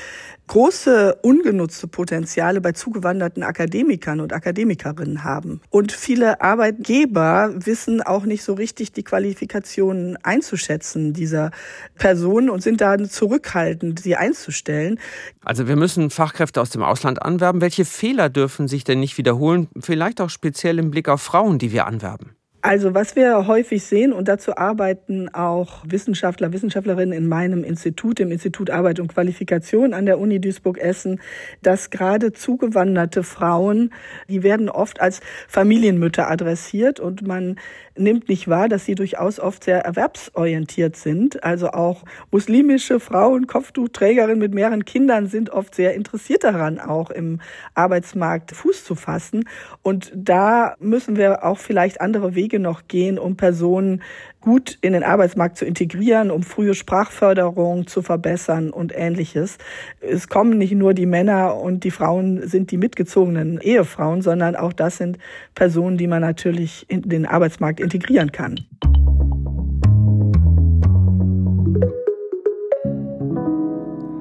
große 0.50 1.14
ungenutzte 1.22 1.86
Potenziale 1.86 2.60
bei 2.60 2.72
zugewanderten 2.72 3.44
Akademikern 3.44 4.18
und 4.18 4.32
Akademikerinnen 4.32 5.22
haben. 5.22 5.60
Und 5.70 5.92
viele 5.92 6.40
Arbeitgeber 6.40 7.54
wissen 7.54 8.02
auch 8.02 8.24
nicht 8.24 8.42
so 8.42 8.54
richtig 8.54 8.90
die 8.90 9.04
Qualifikationen 9.04 10.18
einzuschätzen 10.24 11.12
dieser 11.12 11.52
Personen 11.94 12.50
und 12.50 12.64
sind 12.64 12.80
da 12.80 12.98
zurückhaltend, 12.98 14.00
sie 14.00 14.16
einzustellen. 14.16 14.98
Also 15.44 15.68
wir 15.68 15.76
müssen 15.76 16.10
Fachkräfte 16.10 16.60
aus 16.60 16.70
dem 16.70 16.82
Ausland 16.82 17.22
anwerben. 17.22 17.60
Welche 17.60 17.84
Fehler 17.84 18.28
dürfen 18.28 18.66
sich 18.66 18.82
denn 18.82 18.98
nicht 18.98 19.18
wiederholen? 19.18 19.68
Vielleicht 19.78 20.20
auch 20.20 20.30
speziell 20.30 20.80
im 20.80 20.90
Blick 20.90 21.08
auf 21.08 21.22
Frauen, 21.22 21.60
die 21.60 21.70
wir 21.70 21.86
anwerben. 21.86 22.34
Also 22.62 22.92
was 22.92 23.16
wir 23.16 23.46
häufig 23.46 23.84
sehen, 23.84 24.12
und 24.12 24.28
dazu 24.28 24.56
arbeiten 24.56 25.32
auch 25.32 25.82
Wissenschaftler, 25.86 26.52
Wissenschaftlerinnen 26.52 27.16
in 27.16 27.26
meinem 27.26 27.64
Institut, 27.64 28.20
im 28.20 28.30
Institut 28.30 28.68
Arbeit 28.68 29.00
und 29.00 29.08
Qualifikation 29.08 29.94
an 29.94 30.04
der 30.04 30.18
Uni 30.18 30.42
Duisburg-Essen, 30.42 31.20
dass 31.62 31.88
gerade 31.88 32.32
zugewanderte 32.32 33.22
Frauen, 33.22 33.94
die 34.28 34.42
werden 34.42 34.68
oft 34.68 35.00
als 35.00 35.20
Familienmütter 35.48 36.30
adressiert 36.30 37.00
und 37.00 37.26
man 37.26 37.56
nimmt 38.00 38.28
nicht 38.28 38.48
wahr, 38.48 38.68
dass 38.68 38.84
sie 38.84 38.94
durchaus 38.94 39.38
oft 39.38 39.64
sehr 39.64 39.84
erwerbsorientiert 39.84 40.96
sind. 40.96 41.44
Also 41.44 41.68
auch 41.68 42.04
muslimische 42.30 42.98
Frauen, 42.98 43.46
Kopftuchträgerinnen 43.46 44.38
mit 44.38 44.54
mehreren 44.54 44.84
Kindern 44.84 45.26
sind 45.26 45.50
oft 45.50 45.74
sehr 45.74 45.94
interessiert 45.94 46.44
daran, 46.44 46.80
auch 46.80 47.10
im 47.10 47.40
Arbeitsmarkt 47.74 48.52
Fuß 48.52 48.84
zu 48.84 48.94
fassen. 48.94 49.44
Und 49.82 50.10
da 50.14 50.76
müssen 50.80 51.16
wir 51.16 51.44
auch 51.44 51.58
vielleicht 51.58 52.00
andere 52.00 52.34
Wege 52.34 52.58
noch 52.58 52.88
gehen, 52.88 53.18
um 53.18 53.36
Personen 53.36 54.02
gut 54.40 54.78
in 54.80 54.92
den 54.92 55.02
Arbeitsmarkt 55.02 55.58
zu 55.58 55.64
integrieren, 55.64 56.30
um 56.30 56.42
frühe 56.42 56.74
Sprachförderung 56.74 57.86
zu 57.86 58.02
verbessern 58.02 58.70
und 58.70 58.92
ähnliches. 58.96 59.58
Es 60.00 60.28
kommen 60.28 60.58
nicht 60.58 60.72
nur 60.72 60.94
die 60.94 61.06
Männer 61.06 61.56
und 61.56 61.84
die 61.84 61.90
Frauen 61.90 62.46
sind 62.48 62.70
die 62.70 62.78
mitgezogenen 62.78 63.60
Ehefrauen, 63.60 64.22
sondern 64.22 64.56
auch 64.56 64.72
das 64.72 64.96
sind 64.96 65.18
Personen, 65.54 65.98
die 65.98 66.06
man 66.06 66.22
natürlich 66.22 66.86
in 66.88 67.02
den 67.02 67.26
Arbeitsmarkt 67.26 67.80
integrieren 67.80 68.32
kann. 68.32 68.60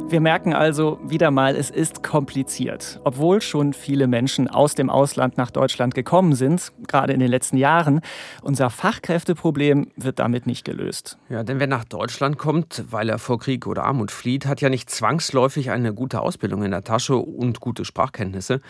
Wir 0.10 0.22
merken 0.22 0.56
also 0.56 1.00
wieder 1.04 1.30
mal, 1.30 1.56
es 1.56 1.70
ist 1.70 2.02
kompliziert. 2.02 3.00
Obwohl 3.04 3.42
schon 3.42 3.74
viele 3.74 4.08
Menschen 4.08 4.48
aus 4.48 4.74
dem 4.74 4.90
Ausland 4.90 5.38
nach 5.38 5.52
Deutschland 5.52 5.94
gekommen 5.94 6.34
sind, 6.34 6.72
gerade 6.88 7.14
in 7.14 7.20
den 7.20 7.30
letzten 7.30 7.58
Jahren, 7.58 8.02
unser 8.42 8.72
Fachkräfteproblem 8.72 9.92
wird 9.98 10.18
damit 10.18 10.48
nicht 10.48 10.66
gelöst. 10.66 11.20
Ja, 11.30 11.44
denn 11.44 11.60
wer 11.60 11.68
nach 11.68 11.84
Deutschland 11.84 12.40
kommt, 12.40 12.86
weil 12.90 13.08
er 13.08 13.20
vor 13.20 13.38
Krieg 13.38 13.68
oder 13.68 13.84
Armut 13.84 14.10
flieht, 14.10 14.48
hat 14.48 14.62
ja 14.62 14.70
nicht 14.70 14.90
zwangsläufig 14.90 15.70
eine 15.70 15.94
gute 15.94 16.22
Ausbildung 16.22 16.64
in 16.64 16.72
der 16.72 16.84
Tasche 16.84 17.16
und 17.16 17.60
gute 17.60 17.86
Sprachkenntnisse. 17.86 18.62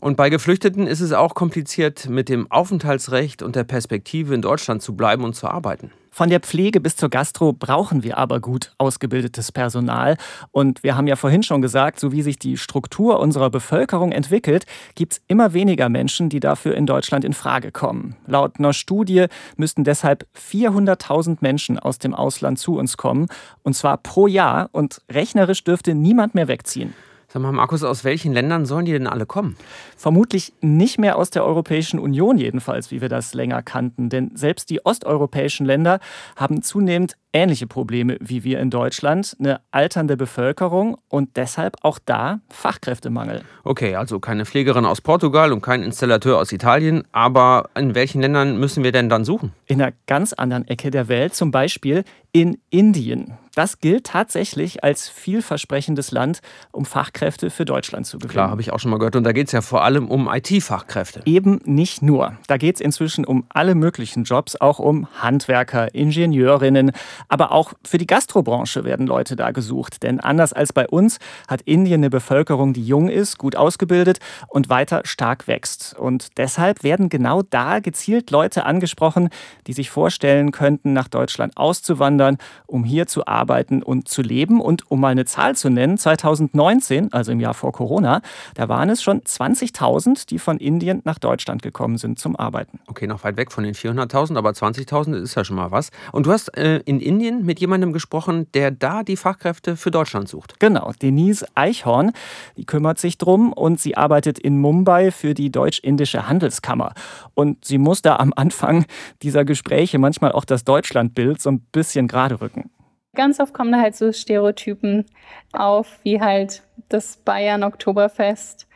Und 0.00 0.16
bei 0.16 0.30
Geflüchteten 0.30 0.86
ist 0.86 1.00
es 1.00 1.12
auch 1.12 1.34
kompliziert, 1.34 2.08
mit 2.08 2.28
dem 2.28 2.48
Aufenthaltsrecht 2.52 3.42
und 3.42 3.56
der 3.56 3.64
Perspektive 3.64 4.32
in 4.32 4.42
Deutschland 4.42 4.80
zu 4.80 4.94
bleiben 4.94 5.24
und 5.24 5.34
zu 5.34 5.48
arbeiten. 5.48 5.90
Von 6.14 6.30
der 6.30 6.38
Pflege 6.38 6.80
bis 6.80 6.94
zur 6.94 7.08
Gastro 7.08 7.52
brauchen 7.52 8.04
wir 8.04 8.18
aber 8.18 8.38
gut 8.38 8.70
ausgebildetes 8.78 9.50
Personal. 9.50 10.16
Und 10.52 10.84
wir 10.84 10.96
haben 10.96 11.08
ja 11.08 11.16
vorhin 11.16 11.42
schon 11.42 11.60
gesagt, 11.60 11.98
so 11.98 12.12
wie 12.12 12.22
sich 12.22 12.38
die 12.38 12.56
Struktur 12.56 13.18
unserer 13.18 13.50
Bevölkerung 13.50 14.12
entwickelt, 14.12 14.64
gibt 14.94 15.14
es 15.14 15.22
immer 15.26 15.54
weniger 15.54 15.88
Menschen, 15.88 16.28
die 16.28 16.38
dafür 16.38 16.76
in 16.76 16.86
Deutschland 16.86 17.24
in 17.24 17.32
Frage 17.32 17.72
kommen. 17.72 18.14
Laut 18.28 18.60
einer 18.60 18.72
Studie 18.72 19.26
müssten 19.56 19.82
deshalb 19.82 20.24
400.000 20.38 21.38
Menschen 21.40 21.80
aus 21.80 21.98
dem 21.98 22.14
Ausland 22.14 22.60
zu 22.60 22.76
uns 22.78 22.96
kommen. 22.96 23.26
Und 23.64 23.74
zwar 23.74 23.96
pro 23.96 24.28
Jahr. 24.28 24.68
Und 24.70 25.02
rechnerisch 25.10 25.64
dürfte 25.64 25.96
niemand 25.96 26.36
mehr 26.36 26.46
wegziehen. 26.46 26.94
Sag 27.34 27.42
mal, 27.42 27.50
Markus, 27.50 27.82
aus 27.82 28.04
welchen 28.04 28.32
Ländern 28.32 28.64
sollen 28.64 28.84
die 28.84 28.92
denn 28.92 29.08
alle 29.08 29.26
kommen? 29.26 29.56
Vermutlich 29.96 30.52
nicht 30.60 31.00
mehr 31.00 31.18
aus 31.18 31.30
der 31.30 31.44
Europäischen 31.44 31.98
Union 31.98 32.38
jedenfalls, 32.38 32.92
wie 32.92 33.00
wir 33.00 33.08
das 33.08 33.34
länger 33.34 33.60
kannten. 33.60 34.08
Denn 34.08 34.30
selbst 34.36 34.70
die 34.70 34.86
osteuropäischen 34.86 35.66
Länder 35.66 35.98
haben 36.36 36.62
zunehmend 36.62 37.16
ähnliche 37.34 37.66
Probleme 37.66 38.16
wie 38.20 38.44
wir 38.44 38.60
in 38.60 38.70
Deutschland, 38.70 39.36
eine 39.38 39.60
alternde 39.72 40.16
Bevölkerung 40.16 40.96
und 41.08 41.36
deshalb 41.36 41.76
auch 41.82 41.98
da 42.02 42.40
Fachkräftemangel. 42.48 43.42
Okay, 43.64 43.96
also 43.96 44.20
keine 44.20 44.46
Pflegerin 44.46 44.86
aus 44.86 45.00
Portugal 45.00 45.52
und 45.52 45.60
kein 45.60 45.82
Installateur 45.82 46.38
aus 46.38 46.52
Italien, 46.52 47.04
aber 47.12 47.68
in 47.74 47.94
welchen 47.94 48.22
Ländern 48.22 48.58
müssen 48.58 48.84
wir 48.84 48.92
denn 48.92 49.08
dann 49.08 49.24
suchen? 49.24 49.52
In 49.66 49.82
einer 49.82 49.92
ganz 50.06 50.32
anderen 50.32 50.66
Ecke 50.68 50.90
der 50.90 51.08
Welt, 51.08 51.34
zum 51.34 51.50
Beispiel 51.50 52.04
in 52.34 52.58
Indien. 52.70 53.34
Das 53.54 53.78
gilt 53.78 54.06
tatsächlich 54.06 54.82
als 54.82 55.08
vielversprechendes 55.08 56.10
Land, 56.10 56.40
um 56.72 56.84
Fachkräfte 56.84 57.50
für 57.50 57.64
Deutschland 57.64 58.06
zu 58.06 58.18
gewinnen. 58.18 58.32
Klar, 58.32 58.50
habe 58.50 58.60
ich 58.60 58.72
auch 58.72 58.80
schon 58.80 58.90
mal 58.90 58.98
gehört. 58.98 59.14
Und 59.14 59.22
da 59.22 59.30
geht 59.30 59.46
es 59.46 59.52
ja 59.52 59.60
vor 59.60 59.84
allem 59.84 60.08
um 60.08 60.28
IT-Fachkräfte. 60.28 61.22
Eben 61.26 61.60
nicht 61.64 62.02
nur. 62.02 62.36
Da 62.48 62.56
geht 62.56 62.74
es 62.74 62.80
inzwischen 62.80 63.24
um 63.24 63.44
alle 63.50 63.76
möglichen 63.76 64.24
Jobs, 64.24 64.56
auch 64.56 64.80
um 64.80 65.06
Handwerker, 65.22 65.94
Ingenieurinnen, 65.94 66.90
aber 67.28 67.52
auch 67.52 67.72
für 67.84 67.98
die 67.98 68.06
Gastrobranche 68.06 68.84
werden 68.84 69.06
Leute 69.06 69.36
da 69.36 69.50
gesucht. 69.50 70.02
Denn 70.02 70.20
anders 70.20 70.52
als 70.52 70.72
bei 70.72 70.88
uns 70.88 71.18
hat 71.48 71.62
Indien 71.62 72.00
eine 72.00 72.10
Bevölkerung, 72.10 72.72
die 72.72 72.84
jung 72.84 73.08
ist, 73.08 73.38
gut 73.38 73.56
ausgebildet 73.56 74.18
und 74.48 74.68
weiter 74.68 75.02
stark 75.04 75.48
wächst. 75.48 75.96
Und 75.98 76.36
deshalb 76.36 76.82
werden 76.82 77.08
genau 77.08 77.42
da 77.42 77.80
gezielt 77.80 78.30
Leute 78.30 78.66
angesprochen, 78.66 79.30
die 79.66 79.72
sich 79.72 79.90
vorstellen 79.90 80.52
könnten, 80.52 80.92
nach 80.92 81.08
Deutschland 81.08 81.56
auszuwandern, 81.56 82.38
um 82.66 82.84
hier 82.84 83.06
zu 83.06 83.26
arbeiten 83.26 83.82
und 83.82 84.08
zu 84.08 84.22
leben. 84.22 84.60
Und 84.60 84.90
um 84.90 85.00
mal 85.00 85.08
eine 85.08 85.24
Zahl 85.24 85.56
zu 85.56 85.70
nennen, 85.70 85.98
2019, 85.98 87.12
also 87.12 87.32
im 87.32 87.40
Jahr 87.40 87.54
vor 87.54 87.72
Corona, 87.72 88.20
da 88.54 88.68
waren 88.68 88.90
es 88.90 89.02
schon 89.02 89.20
20.000, 89.20 90.28
die 90.28 90.38
von 90.38 90.58
Indien 90.58 91.02
nach 91.04 91.18
Deutschland 91.18 91.62
gekommen 91.62 91.98
sind 91.98 92.18
zum 92.18 92.36
Arbeiten. 92.36 92.80
Okay, 92.86 93.06
noch 93.06 93.24
weit 93.24 93.36
weg 93.36 93.50
von 93.50 93.64
den 93.64 93.74
400.000, 93.74 94.36
aber 94.36 94.50
20.000 94.50 95.14
ist 95.22 95.34
ja 95.34 95.44
schon 95.44 95.56
mal 95.56 95.70
was. 95.70 95.90
Und 96.12 96.26
du 96.26 96.32
hast 96.32 96.56
äh, 96.56 96.78
in 96.84 97.00
Indien 97.00 97.13
Indien 97.14 97.46
mit 97.46 97.60
jemandem 97.60 97.92
gesprochen, 97.92 98.50
der 98.54 98.72
da 98.72 99.04
die 99.04 99.16
Fachkräfte 99.16 99.76
für 99.76 99.92
Deutschland 99.92 100.28
sucht. 100.28 100.58
Genau, 100.58 100.90
Denise 101.00 101.46
Eichhorn, 101.54 102.10
die 102.56 102.64
kümmert 102.64 102.98
sich 102.98 103.18
drum 103.18 103.52
und 103.52 103.78
sie 103.78 103.96
arbeitet 103.96 104.38
in 104.40 104.58
Mumbai 104.58 105.12
für 105.12 105.32
die 105.32 105.52
Deutsch-Indische 105.52 106.28
Handelskammer. 106.28 106.92
Und 107.34 107.64
sie 107.64 107.78
muss 107.78 108.02
da 108.02 108.16
am 108.16 108.32
Anfang 108.34 108.84
dieser 109.22 109.44
Gespräche 109.44 109.98
manchmal 109.98 110.32
auch 110.32 110.44
das 110.44 110.64
Deutschlandbild 110.64 111.40
so 111.40 111.50
ein 111.50 111.60
bisschen 111.60 112.08
gerade 112.08 112.40
rücken. 112.40 112.70
Ganz 113.14 113.38
oft 113.38 113.54
kommen 113.54 113.70
da 113.70 113.80
halt 113.80 113.94
so 113.94 114.10
Stereotypen 114.10 115.04
auf, 115.52 116.00
wie 116.02 116.20
halt 116.20 116.62
das 116.88 117.18
Bayern 117.18 117.62
Oktoberfest 117.62 118.66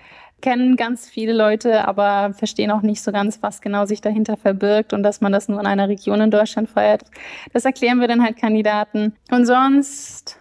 kennen 0.40 0.76
ganz 0.76 1.08
viele 1.08 1.32
Leute, 1.32 1.86
aber 1.86 2.32
verstehen 2.34 2.70
auch 2.70 2.82
nicht 2.82 3.02
so 3.02 3.12
ganz, 3.12 3.42
was 3.42 3.60
genau 3.60 3.86
sich 3.86 4.00
dahinter 4.00 4.36
verbirgt 4.36 4.92
und 4.92 5.02
dass 5.02 5.20
man 5.20 5.32
das 5.32 5.48
nur 5.48 5.60
in 5.60 5.66
einer 5.66 5.88
Region 5.88 6.20
in 6.20 6.30
Deutschland 6.30 6.68
feiert. 6.68 7.02
Das 7.52 7.64
erklären 7.64 8.00
wir 8.00 8.08
dann 8.08 8.22
halt 8.22 8.36
Kandidaten. 8.36 9.14
Und 9.30 9.46
sonst, 9.46 10.38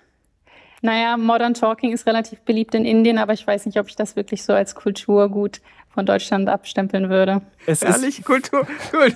naja, 0.82 1.18
Modern 1.18 1.54
Talking 1.54 1.92
ist 1.94 2.06
relativ 2.06 2.42
beliebt 2.42 2.76
in 2.76 2.86
Indien, 2.86 3.18
aber 3.18 3.34
ich 3.34 3.46
weiß 3.46 3.66
nicht, 3.66 3.80
ob 3.80 3.88
ich 3.88 3.96
das 3.96 4.16
wirklich 4.16 4.44
so 4.44 4.54
als 4.54 4.76
Kulturgut 4.76 5.62
von 5.98 6.06
Deutschland 6.06 6.48
abstempeln 6.48 7.10
würde. 7.10 7.42
Es 7.66 7.82
Herrlich, 7.82 8.20
ist, 8.20 8.26
Kultur, 8.26 8.68
gut. 8.92 9.16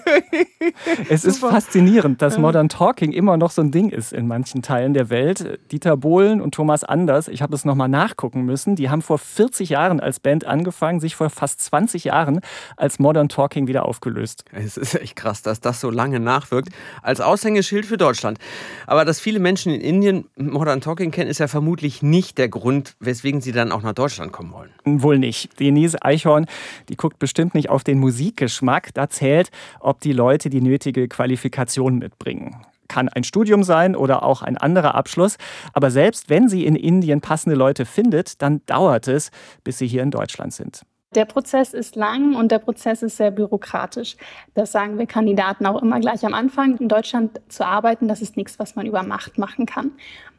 es 1.10 1.24
ist 1.26 1.38
faszinierend, 1.38 2.24
dass 2.24 2.40
Modern 2.40 2.70
Talking 2.70 3.12
immer 3.12 3.38
noch 3.38 3.52
so 3.52 3.62
ein 3.62 3.70
Ding 3.70 3.90
ist 3.90 4.12
in 4.12 4.28
manchen 4.28 4.64
Teilen 4.64 4.96
der 4.96 5.12
Welt. 5.12 5.60
Dieter 5.72 5.96
Bohlen 5.96 6.42
und 6.42 6.56
Thomas 6.56 6.84
Anders, 6.84 7.28
ich 7.28 7.44
habe 7.44 7.54
es 7.54 7.66
nochmal 7.66 7.88
nachgucken 7.88 8.42
müssen, 8.46 8.76
die 8.76 8.90
haben 8.90 9.04
vor 9.04 9.20
40 9.20 9.70
Jahren 9.70 10.00
als 10.00 10.20
Band 10.20 10.46
angefangen, 10.46 11.00
sich 11.00 11.16
vor 11.16 11.30
fast 11.30 11.62
20 11.62 12.06
Jahren 12.06 12.40
als 12.78 12.98
Modern 12.98 13.30
Talking 13.30 13.68
wieder 13.68 13.86
aufgelöst. 13.86 14.44
Es 14.52 14.76
ist 14.76 14.96
echt 14.96 15.16
krass, 15.16 15.44
dass 15.44 15.62
das 15.62 15.82
so 15.82 15.92
lange 15.92 16.20
nachwirkt. 16.20 16.70
Als 17.04 17.22
Aushängeschild 17.22 17.86
für 17.86 17.98
Deutschland. 17.98 18.40
Aber 18.88 19.06
dass 19.06 19.20
viele 19.20 19.38
Menschen 19.38 19.72
in 19.72 19.82
Indien 19.82 20.26
Modern 20.36 20.82
Talking 20.82 21.12
kennen, 21.12 21.30
ist 21.30 21.38
ja 21.38 21.48
vermutlich 21.48 22.02
nicht 22.02 22.40
der 22.40 22.50
Grund, 22.50 22.96
weswegen 23.00 23.40
sie 23.40 23.52
dann 23.52 23.72
auch 23.72 23.84
nach 23.84 23.94
Deutschland 23.94 24.32
kommen 24.32 24.52
wollen. 24.52 24.72
Wohl 24.84 25.20
nicht. 25.20 25.60
Denise 25.60 26.02
Eichhorn 26.02 26.48
die 26.90 26.96
guckt 26.96 27.20
bestimmt 27.20 27.56
nicht 27.56 27.70
auf 27.70 27.84
den 27.84 28.00
Musikgeschmack. 28.00 28.94
Da 28.94 29.10
zählt, 29.10 29.52
ob 29.80 30.02
die 30.02 30.14
Leute 30.14 30.50
die 30.50 30.62
nötige 30.62 31.08
Qualifikation 31.08 31.98
mitbringen 31.98 32.66
kann 32.92 33.08
ein 33.08 33.24
Studium 33.24 33.64
sein 33.64 33.96
oder 33.96 34.22
auch 34.22 34.42
ein 34.42 34.58
anderer 34.58 34.96
Abschluss. 34.96 35.38
Aber 35.72 35.92
selbst 35.92 36.30
wenn 36.30 36.50
sie 36.50 36.66
in 36.66 36.76
Indien 36.76 37.22
passende 37.22 37.56
Leute 37.56 37.86
findet, 37.86 38.42
dann 38.42 38.66
dauert 38.66 39.08
es, 39.08 39.32
bis 39.64 39.78
sie 39.78 39.88
hier 39.88 40.04
in 40.04 40.12
Deutschland 40.12 40.54
sind. 40.54 40.82
Der 41.16 41.26
Prozess 41.26 41.74
ist 41.74 41.98
lang 41.98 42.36
und 42.36 42.52
der 42.52 42.60
Prozess 42.60 43.02
ist 43.02 43.18
sehr 43.18 43.32
bürokratisch. 43.32 44.16
Das 44.54 44.72
sagen 44.72 44.98
wir 44.98 45.06
Kandidaten 45.08 45.66
auch 45.66 45.82
immer 45.82 46.00
gleich 46.00 46.26
am 46.26 46.34
Anfang. 46.34 46.78
In 46.78 46.88
Deutschland 46.88 47.42
zu 47.50 47.66
arbeiten, 47.66 48.08
das 48.08 48.22
ist 48.22 48.38
nichts, 48.38 48.60
was 48.60 48.76
man 48.76 48.86
über 48.86 49.04
Macht 49.04 49.38
machen 49.38 49.66
kann. 49.66 49.92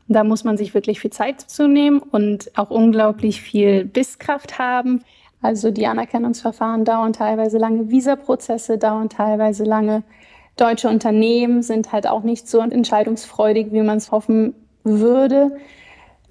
Da 0.09 0.25
muss 0.25 0.45
man 0.45 0.57
sich 0.57 0.73
wirklich 0.73 1.01
viel 1.01 1.13
Zeit 1.13 1.43
zu 1.43 1.69
nehmen 1.69 1.99
und 1.99 2.51
auch 2.57 2.71
unglaublich 2.71 3.43
viel 3.43 3.85
Bisskraft 3.85 4.59
haben. 4.59 5.05
Also 5.43 5.73
die 5.73 5.89
Anerkennungsverfahren 5.89 6.85
dauern 6.85 7.13
teilweise 7.13 7.59
lange, 7.59 7.91
Visaprozesse 7.91 8.79
dauern 8.79 9.09
teilweise 9.09 9.65
lange. 9.65 10.05
Deutsche 10.57 10.89
Unternehmen 10.89 11.63
sind 11.63 11.93
halt 11.93 12.07
auch 12.07 12.23
nicht 12.23 12.49
so 12.49 12.61
entscheidungsfreudig, 12.61 13.73
wie 13.73 13.83
man 13.83 13.99
es 13.99 14.13
hoffen 14.13 14.55
würde. 14.85 15.57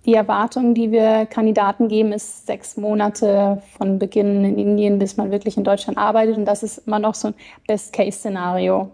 Die 0.06 0.14
Erwartung, 0.14 0.74
die 0.74 0.92
wir 0.92 1.26
Kandidaten 1.26 1.88
geben, 1.88 2.14
ist 2.14 2.48
sechs 2.48 2.78
Monate 2.78 3.62
von 3.78 4.00
Beginn 4.00 4.44
in 4.46 4.58
Indien, 4.58 4.98
bis 4.98 5.18
man 5.18 5.30
wirklich 5.30 5.58
in 5.58 5.64
Deutschland 5.64 5.98
arbeitet. 5.98 6.38
Und 6.38 6.46
das 6.46 6.64
ist 6.64 6.88
immer 6.88 7.00
noch 7.00 7.14
so 7.14 7.30
ein 7.30 7.34
Best-Case-Szenario. 7.68 8.90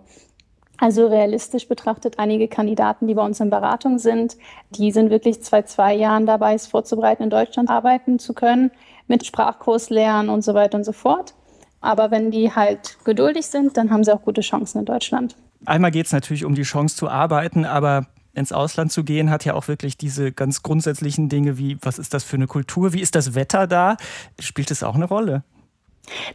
Also 0.80 1.08
realistisch 1.08 1.68
betrachtet, 1.68 2.20
einige 2.20 2.48
Kandidaten, 2.48 3.08
die 3.08 3.14
bei 3.14 3.26
uns 3.26 3.40
in 3.40 3.50
Beratung 3.50 4.00
sind, 4.00 4.38
die 4.72 4.92
sind 4.92 5.10
wirklich 5.10 5.42
zwei, 5.42 5.64
zwei 5.64 5.96
Jahren 5.96 6.26
dabei, 6.26 6.54
es 6.54 6.68
vorzubereiten, 6.68 7.24
in 7.24 7.30
Deutschland 7.30 7.70
arbeiten 7.70 8.20
zu 8.20 8.34
können 8.34 8.72
mit 9.08 9.26
Sprachkurs 9.26 9.90
lernen 9.90 10.30
und 10.30 10.44
so 10.44 10.54
weiter 10.54 10.78
und 10.78 10.84
so 10.84 10.92
fort. 10.92 11.34
Aber 11.82 12.12
wenn 12.12 12.32
die 12.32 12.54
halt 12.54 12.98
geduldig 13.04 13.46
sind, 13.48 13.78
dann 13.78 13.92
haben 13.92 14.04
sie 14.04 14.14
auch 14.14 14.22
gute 14.22 14.42
Chancen 14.42 14.80
in 14.80 14.86
Deutschland. 14.86 15.36
Einmal 15.66 15.92
geht 15.92 16.08
es 16.08 16.12
natürlich 16.12 16.46
um 16.46 16.56
die 16.56 16.64
Chance 16.64 16.96
zu 16.96 17.10
arbeiten, 17.10 17.66
aber 17.66 18.08
ins 18.34 18.52
Ausland 18.52 18.92
zu 18.92 19.04
gehen, 19.04 19.32
hat 19.32 19.46
ja 19.46 19.56
auch 19.56 19.68
wirklich 19.68 19.98
diese 19.98 20.32
ganz 20.32 20.62
grundsätzlichen 20.62 21.28
Dinge 21.28 21.58
wie, 21.58 21.78
was 21.82 21.98
ist 21.98 22.14
das 22.14 22.24
für 22.24 22.36
eine 22.36 22.46
Kultur, 22.46 22.94
wie 22.94 23.02
ist 23.02 23.16
das 23.16 23.34
Wetter 23.34 23.66
da? 23.66 23.98
Spielt 24.40 24.70
es 24.70 24.84
auch 24.84 24.96
eine 24.96 25.06
Rolle? 25.06 25.44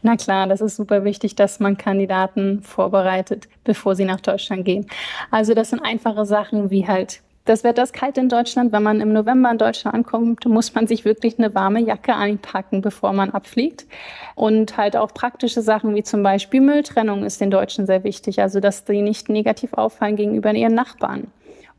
Na 0.02 0.16
klar, 0.16 0.46
das 0.48 0.60
ist 0.60 0.76
super 0.76 1.04
wichtig, 1.04 1.34
dass 1.36 1.60
man 1.60 1.78
Kandidaten 1.78 2.62
vorbereitet, 2.62 3.48
bevor 3.64 3.94
sie 3.94 4.04
nach 4.04 4.20
Deutschland 4.20 4.64
gehen. 4.64 4.86
Also 5.30 5.54
das 5.54 5.70
sind 5.70 5.80
einfache 5.80 6.26
Sachen 6.26 6.70
wie 6.70 6.86
halt 6.86 7.22
das 7.44 7.64
Wetter 7.64 7.82
ist 7.82 7.92
kalt 7.92 8.18
in 8.18 8.28
Deutschland. 8.28 8.72
Wenn 8.72 8.82
man 8.82 9.00
im 9.00 9.12
November 9.12 9.50
in 9.50 9.58
Deutschland 9.58 9.94
ankommt, 9.94 10.46
muss 10.46 10.74
man 10.74 10.86
sich 10.86 11.04
wirklich 11.04 11.38
eine 11.38 11.54
warme 11.54 11.80
Jacke 11.80 12.14
einpacken, 12.14 12.82
bevor 12.82 13.12
man 13.12 13.30
abfliegt. 13.30 13.86
Und 14.34 14.76
halt 14.76 14.96
auch 14.96 15.12
praktische 15.12 15.62
Sachen 15.62 15.94
wie 15.94 16.02
zum 16.04 16.22
Beispiel 16.22 16.60
Mülltrennung 16.60 17.24
ist 17.24 17.40
den 17.40 17.50
Deutschen 17.50 17.86
sehr 17.86 18.04
wichtig. 18.04 18.40
Also, 18.40 18.60
dass 18.60 18.84
die 18.84 19.02
nicht 19.02 19.28
negativ 19.28 19.72
auffallen 19.72 20.16
gegenüber 20.16 20.52
ihren 20.52 20.74
Nachbarn. 20.74 21.28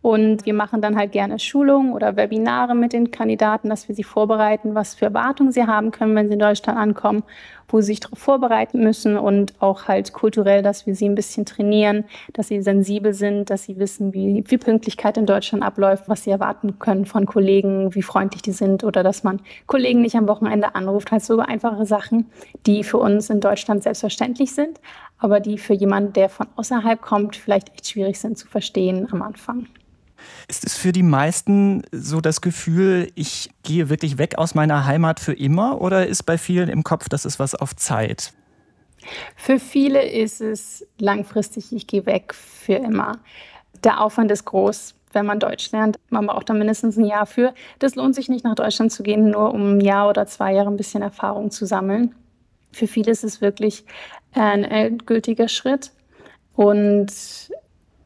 Und 0.04 0.46
wir 0.46 0.54
machen 0.54 0.82
dann 0.82 0.98
halt 0.98 1.14
gerne 1.14 1.40
Schulungen 1.40 1.94
oder 1.94 2.18
Webinare 2.18 2.76
mit 2.76 2.92
den 2.92 3.10
Kandidaten, 3.10 3.70
dass 3.70 3.88
wir 3.88 3.96
sie 3.96 4.04
vorbereiten, 4.04 4.76
was 4.76 4.96
für 4.96 5.06
Erwartungen 5.06 5.54
sie 5.54 5.66
haben 5.66 5.92
können, 5.92 6.14
wenn 6.14 6.28
sie 6.28 6.34
in 6.34 6.40
Deutschland 6.40 6.78
ankommen, 6.78 7.24
wo 7.70 7.80
sie 7.80 7.88
sich 7.88 8.02
darauf 8.02 8.20
vorbereiten 8.20 8.84
müssen 8.84 9.16
und 9.16 9.54
auch 9.62 9.88
halt 9.88 10.12
kulturell, 10.12 10.62
dass 10.62 10.86
wir 10.86 10.94
sie 10.94 11.08
ein 11.08 11.16
bisschen 11.16 11.46
trainieren, 11.46 12.04
dass 12.34 12.50
sie 12.50 12.62
sensibel 12.62 13.14
sind, 13.14 13.50
dass 13.50 13.64
sie 13.64 13.80
wissen, 13.80 14.14
wie, 14.14 14.44
wie 14.46 14.58
Pünktlichkeit 14.58 15.16
in 15.16 15.26
Deutschland 15.26 15.64
abläuft, 15.64 16.10
was 16.10 16.26
sie 16.26 16.32
erwarten 16.32 16.80
können 16.80 17.06
von 17.06 17.26
Kollegen, 17.26 17.96
wie 17.96 18.02
freundlich 18.02 18.42
die 18.42 18.52
sind 18.52 18.84
oder 18.84 19.04
dass 19.04 19.24
man 19.24 19.40
Kollegen 19.68 20.02
nicht 20.02 20.18
am 20.18 20.28
Wochenende 20.28 20.76
anruft. 20.76 21.14
Halt 21.14 21.24
so 21.24 21.40
einfache 21.40 21.86
Sachen, 21.86 22.26
die 22.66 22.84
für 22.84 22.98
uns 22.98 23.30
in 23.30 23.40
Deutschland 23.40 23.84
selbstverständlich 23.84 24.54
sind, 24.54 24.82
aber 25.18 25.40
die 25.40 25.58
für 25.58 25.74
jemanden, 25.74 26.12
der 26.12 26.28
von 26.28 26.48
außerhalb 26.58 27.02
kommt, 27.02 27.38
vielleicht 27.38 27.70
echt 27.70 27.88
schwierig 27.88 28.20
sind 28.20 28.38
zu 28.38 28.50
verstehen 28.50 29.08
am 29.10 29.22
Anfang. 29.22 29.68
Ist 30.48 30.66
es 30.66 30.76
für 30.78 30.92
die 30.92 31.04
meisten 31.04 31.84
so 31.92 32.22
das 32.22 32.42
Gefühl, 32.42 33.12
ich 33.16 33.50
gehe 33.64 33.90
wirklich 33.90 34.18
weg 34.18 34.38
aus 34.38 34.56
meiner 34.56 34.86
Heimat 34.86 35.20
für 35.20 35.34
immer 35.34 35.82
oder 35.82 36.08
ist 36.08 36.24
bei 36.24 36.38
vielen 36.38 36.70
im 36.70 36.84
Kopf, 36.84 37.10
das 37.10 37.26
ist 37.26 37.40
was 37.40 37.56
auf 37.56 37.76
Zeit? 37.76 38.34
Für 39.36 39.60
viele 39.60 40.04
ist 40.04 40.42
es 40.42 40.86
langfristig, 40.98 41.74
ich 41.74 41.88
gehe 41.88 42.06
weg 42.06 42.34
für 42.34 42.76
immer. 42.76 43.20
Der 43.84 44.02
Aufwand 44.02 44.32
ist 44.32 44.46
groß, 44.46 44.96
wenn 45.12 45.26
man 45.26 45.40
Deutsch 45.40 45.72
lernt. 45.72 46.00
Man 46.10 46.28
braucht 46.28 46.50
da 46.50 46.54
mindestens 46.54 46.98
ein 46.98 47.06
Jahr 47.06 47.26
für. 47.26 47.54
Das 47.80 47.96
lohnt 47.96 48.16
sich 48.16 48.30
nicht, 48.30 48.44
nach 48.44 48.56
Deutschland 48.56 48.92
zu 48.92 49.04
gehen, 49.04 49.32
nur 49.32 49.54
um 49.54 49.78
ein 49.78 49.82
Jahr 49.82 50.10
oder 50.10 50.26
zwei 50.26 50.54
Jahre 50.54 50.70
ein 50.70 50.78
bisschen 50.78 51.02
Erfahrung 51.02 51.52
zu 51.52 51.66
sammeln. 51.66 52.16
Für 52.72 52.88
viele 52.88 53.12
ist 53.12 53.24
es 53.24 53.42
wirklich 53.42 53.86
ein 54.34 54.64
endgültiger 54.64 55.48
Schritt. 55.48 55.92
Und 56.56 57.12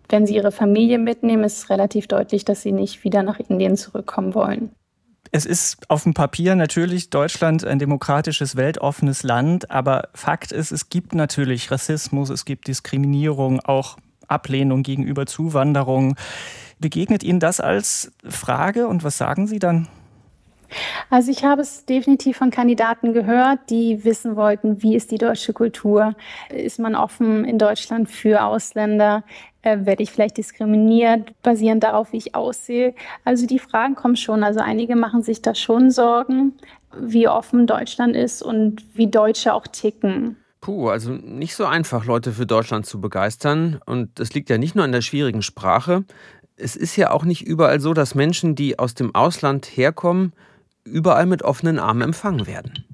wenn 0.09 0.25
sie 0.25 0.35
ihre 0.35 0.51
Familie 0.51 0.99
mitnehmen, 0.99 1.43
ist 1.43 1.57
es 1.57 1.69
relativ 1.69 2.07
deutlich, 2.07 2.45
dass 2.45 2.61
sie 2.61 2.71
nicht 2.71 3.03
wieder 3.03 3.23
nach 3.23 3.39
Indien 3.39 3.77
zurückkommen 3.77 4.33
wollen. 4.33 4.71
Es 5.31 5.45
ist 5.45 5.89
auf 5.89 6.03
dem 6.03 6.13
Papier 6.13 6.55
natürlich 6.55 7.09
Deutschland 7.09 7.65
ein 7.65 7.79
demokratisches, 7.79 8.55
weltoffenes 8.55 9.23
Land, 9.23 9.69
aber 9.69 10.09
Fakt 10.13 10.51
ist, 10.51 10.71
es 10.71 10.89
gibt 10.89 11.13
natürlich 11.13 11.69
Rassismus, 11.69 12.29
es 12.29 12.45
gibt 12.45 12.67
Diskriminierung, 12.67 13.59
auch 13.59 13.97
Ablehnung 14.27 14.83
gegenüber 14.83 15.25
Zuwanderung. 15.25 16.15
Begegnet 16.79 17.23
Ihnen 17.23 17.39
das 17.39 17.59
als 17.59 18.11
Frage 18.27 18.87
und 18.87 19.03
was 19.03 19.17
sagen 19.17 19.47
Sie 19.47 19.59
dann? 19.59 19.87
Also 21.09 21.31
ich 21.31 21.43
habe 21.43 21.61
es 21.61 21.85
definitiv 21.85 22.37
von 22.37 22.51
Kandidaten 22.51 23.13
gehört, 23.13 23.59
die 23.69 24.03
wissen 24.03 24.35
wollten, 24.35 24.81
wie 24.81 24.95
ist 24.95 25.11
die 25.11 25.17
deutsche 25.17 25.53
Kultur? 25.53 26.15
Ist 26.49 26.79
man 26.79 26.95
offen 26.95 27.45
in 27.45 27.57
Deutschland 27.57 28.09
für 28.09 28.43
Ausländer? 28.43 29.23
Äh, 29.67 29.85
werde 29.85 30.03
ich 30.03 30.11
vielleicht 30.11 30.37
diskriminiert, 30.37 31.33
basierend 31.41 31.83
darauf, 31.83 32.13
wie 32.13 32.17
ich 32.17 32.35
aussehe? 32.35 32.93
Also 33.25 33.45
die 33.45 33.59
Fragen 33.59 33.95
kommen 33.95 34.15
schon. 34.15 34.43
Also 34.43 34.59
einige 34.59 34.95
machen 34.95 35.23
sich 35.23 35.41
da 35.41 35.55
schon 35.55 35.91
Sorgen, 35.91 36.53
wie 36.97 37.27
offen 37.27 37.67
Deutschland 37.67 38.15
ist 38.15 38.41
und 38.41 38.83
wie 38.93 39.07
Deutsche 39.07 39.53
auch 39.53 39.67
ticken. 39.67 40.37
Puh, 40.61 40.89
also 40.89 41.11
nicht 41.11 41.55
so 41.55 41.65
einfach, 41.65 42.05
Leute 42.05 42.31
für 42.31 42.45
Deutschland 42.45 42.85
zu 42.85 42.99
begeistern. 43.01 43.79
Und 43.85 44.19
das 44.19 44.33
liegt 44.33 44.49
ja 44.49 44.57
nicht 44.57 44.75
nur 44.75 44.85
an 44.85 44.91
der 44.91 45.01
schwierigen 45.01 45.41
Sprache. 45.41 46.03
Es 46.55 46.75
ist 46.75 46.95
ja 46.95 47.11
auch 47.11 47.23
nicht 47.25 47.45
überall 47.45 47.79
so, 47.79 47.93
dass 47.93 48.15
Menschen, 48.15 48.55
die 48.55 48.79
aus 48.79 48.93
dem 48.93 49.13
Ausland 49.13 49.65
herkommen, 49.65 50.33
überall 50.87 51.25
mit 51.25 51.43
offenen 51.43 51.79
Armen 51.79 52.01
empfangen 52.01 52.47
werden. 52.47 52.85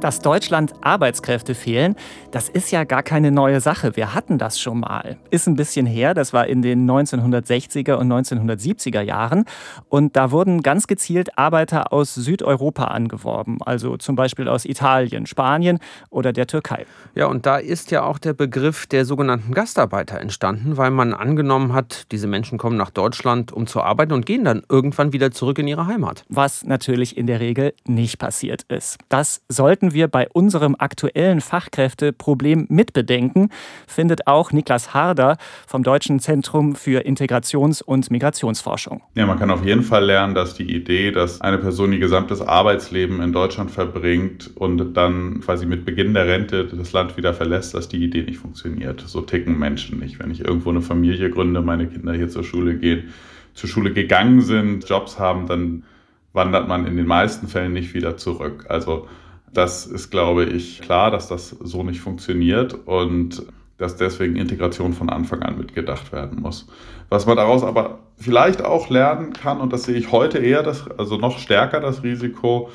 Dass 0.00 0.20
Deutschland 0.20 0.74
Arbeitskräfte 0.80 1.56
fehlen, 1.56 1.96
das 2.30 2.48
ist 2.48 2.70
ja 2.70 2.84
gar 2.84 3.02
keine 3.02 3.32
neue 3.32 3.60
Sache. 3.60 3.96
Wir 3.96 4.14
hatten 4.14 4.38
das 4.38 4.60
schon 4.60 4.78
mal. 4.78 5.16
Ist 5.30 5.48
ein 5.48 5.56
bisschen 5.56 5.86
her, 5.86 6.14
das 6.14 6.32
war 6.32 6.46
in 6.46 6.62
den 6.62 6.88
1960er 6.88 7.94
und 7.94 8.12
1970er 8.12 9.00
Jahren. 9.00 9.44
Und 9.88 10.14
da 10.14 10.30
wurden 10.30 10.62
ganz 10.62 10.86
gezielt 10.86 11.36
Arbeiter 11.36 11.92
aus 11.92 12.14
Südeuropa 12.14 12.84
angeworben, 12.84 13.58
also 13.64 13.96
zum 13.96 14.14
Beispiel 14.14 14.46
aus 14.46 14.64
Italien, 14.66 15.26
Spanien 15.26 15.80
oder 16.10 16.32
der 16.32 16.46
Türkei. 16.46 16.86
Ja, 17.16 17.26
und 17.26 17.44
da 17.44 17.56
ist 17.56 17.90
ja 17.90 18.04
auch 18.04 18.18
der 18.18 18.34
Begriff 18.34 18.86
der 18.86 19.04
sogenannten 19.04 19.52
Gastarbeiter 19.52 20.20
entstanden, 20.20 20.76
weil 20.76 20.92
man 20.92 21.12
angenommen 21.12 21.72
hat, 21.72 22.06
diese 22.12 22.28
Menschen 22.28 22.56
kommen 22.56 22.76
nach 22.76 22.90
Deutschland, 22.90 23.52
um 23.52 23.66
zu 23.66 23.82
arbeiten 23.82 24.12
und 24.12 24.26
gehen 24.26 24.44
dann 24.44 24.62
irgendwann 24.68 25.12
wieder 25.12 25.32
zurück 25.32 25.58
in 25.58 25.66
ihre 25.66 25.88
Heimat. 25.88 26.24
Was 26.28 26.62
natürlich 26.62 27.16
in 27.16 27.26
der 27.26 27.40
Regel 27.40 27.74
nicht 27.84 28.18
passiert 28.20 28.62
ist. 28.68 28.98
Das 29.08 29.42
sollten 29.48 29.87
sollten 29.88 29.94
wir 29.94 30.08
bei 30.08 30.28
unserem 30.32 30.76
aktuellen 30.78 31.40
Fachkräfteproblem 31.40 32.66
mitbedenken, 32.68 33.50
findet 33.86 34.26
auch 34.26 34.52
Niklas 34.52 34.92
Harder 34.92 35.36
vom 35.66 35.82
Deutschen 35.82 36.20
Zentrum 36.20 36.74
für 36.74 37.06
Integrations- 37.06 37.82
und 37.82 38.10
Migrationsforschung. 38.10 39.02
Ja, 39.14 39.26
man 39.26 39.38
kann 39.38 39.50
auf 39.50 39.64
jeden 39.64 39.82
Fall 39.82 40.04
lernen, 40.04 40.34
dass 40.34 40.54
die 40.54 40.74
Idee, 40.74 41.10
dass 41.10 41.40
eine 41.40 41.58
Person 41.58 41.92
ihr 41.92 41.98
gesamtes 41.98 42.42
Arbeitsleben 42.42 43.22
in 43.22 43.32
Deutschland 43.32 43.70
verbringt 43.70 44.50
und 44.56 44.94
dann 44.94 45.40
quasi 45.40 45.66
mit 45.66 45.84
Beginn 45.84 46.14
der 46.14 46.26
Rente 46.26 46.66
das 46.66 46.92
Land 46.92 47.16
wieder 47.16 47.32
verlässt, 47.34 47.74
dass 47.74 47.88
die 47.88 48.02
Idee 48.04 48.22
nicht 48.22 48.38
funktioniert. 48.38 49.02
So 49.06 49.22
ticken 49.22 49.58
Menschen 49.58 49.98
nicht. 49.98 50.18
Wenn 50.18 50.30
ich 50.30 50.44
irgendwo 50.44 50.70
eine 50.70 50.82
Familie 50.82 51.30
gründe, 51.30 51.62
meine 51.62 51.86
Kinder 51.86 52.12
hier 52.12 52.28
zur 52.28 52.44
Schule 52.44 52.76
gehen, 52.76 53.08
zur 53.54 53.68
Schule 53.68 53.92
gegangen 53.92 54.40
sind, 54.42 54.88
Jobs 54.88 55.18
haben, 55.18 55.46
dann 55.46 55.84
wandert 56.32 56.68
man 56.68 56.86
in 56.86 56.96
den 56.96 57.06
meisten 57.06 57.48
Fällen 57.48 57.72
nicht 57.72 57.94
wieder 57.94 58.16
zurück. 58.16 58.66
Also 58.68 59.08
das 59.52 59.86
ist, 59.86 60.10
glaube 60.10 60.44
ich, 60.44 60.80
klar, 60.80 61.10
dass 61.10 61.28
das 61.28 61.50
so 61.50 61.82
nicht 61.82 62.00
funktioniert 62.00 62.74
und 62.86 63.44
dass 63.78 63.96
deswegen 63.96 64.36
Integration 64.36 64.92
von 64.92 65.08
Anfang 65.08 65.42
an 65.42 65.56
mitgedacht 65.56 66.12
werden 66.12 66.42
muss. 66.42 66.66
Was 67.08 67.26
man 67.26 67.36
daraus 67.36 67.62
aber 67.62 68.00
vielleicht 68.16 68.62
auch 68.64 68.90
lernen 68.90 69.32
kann, 69.32 69.60
und 69.60 69.72
das 69.72 69.84
sehe 69.84 69.96
ich 69.96 70.10
heute 70.10 70.38
eher, 70.38 70.62
das, 70.62 70.90
also 70.98 71.16
noch 71.16 71.38
stärker 71.38 71.80
das 71.80 72.02
Risiko, 72.02 72.70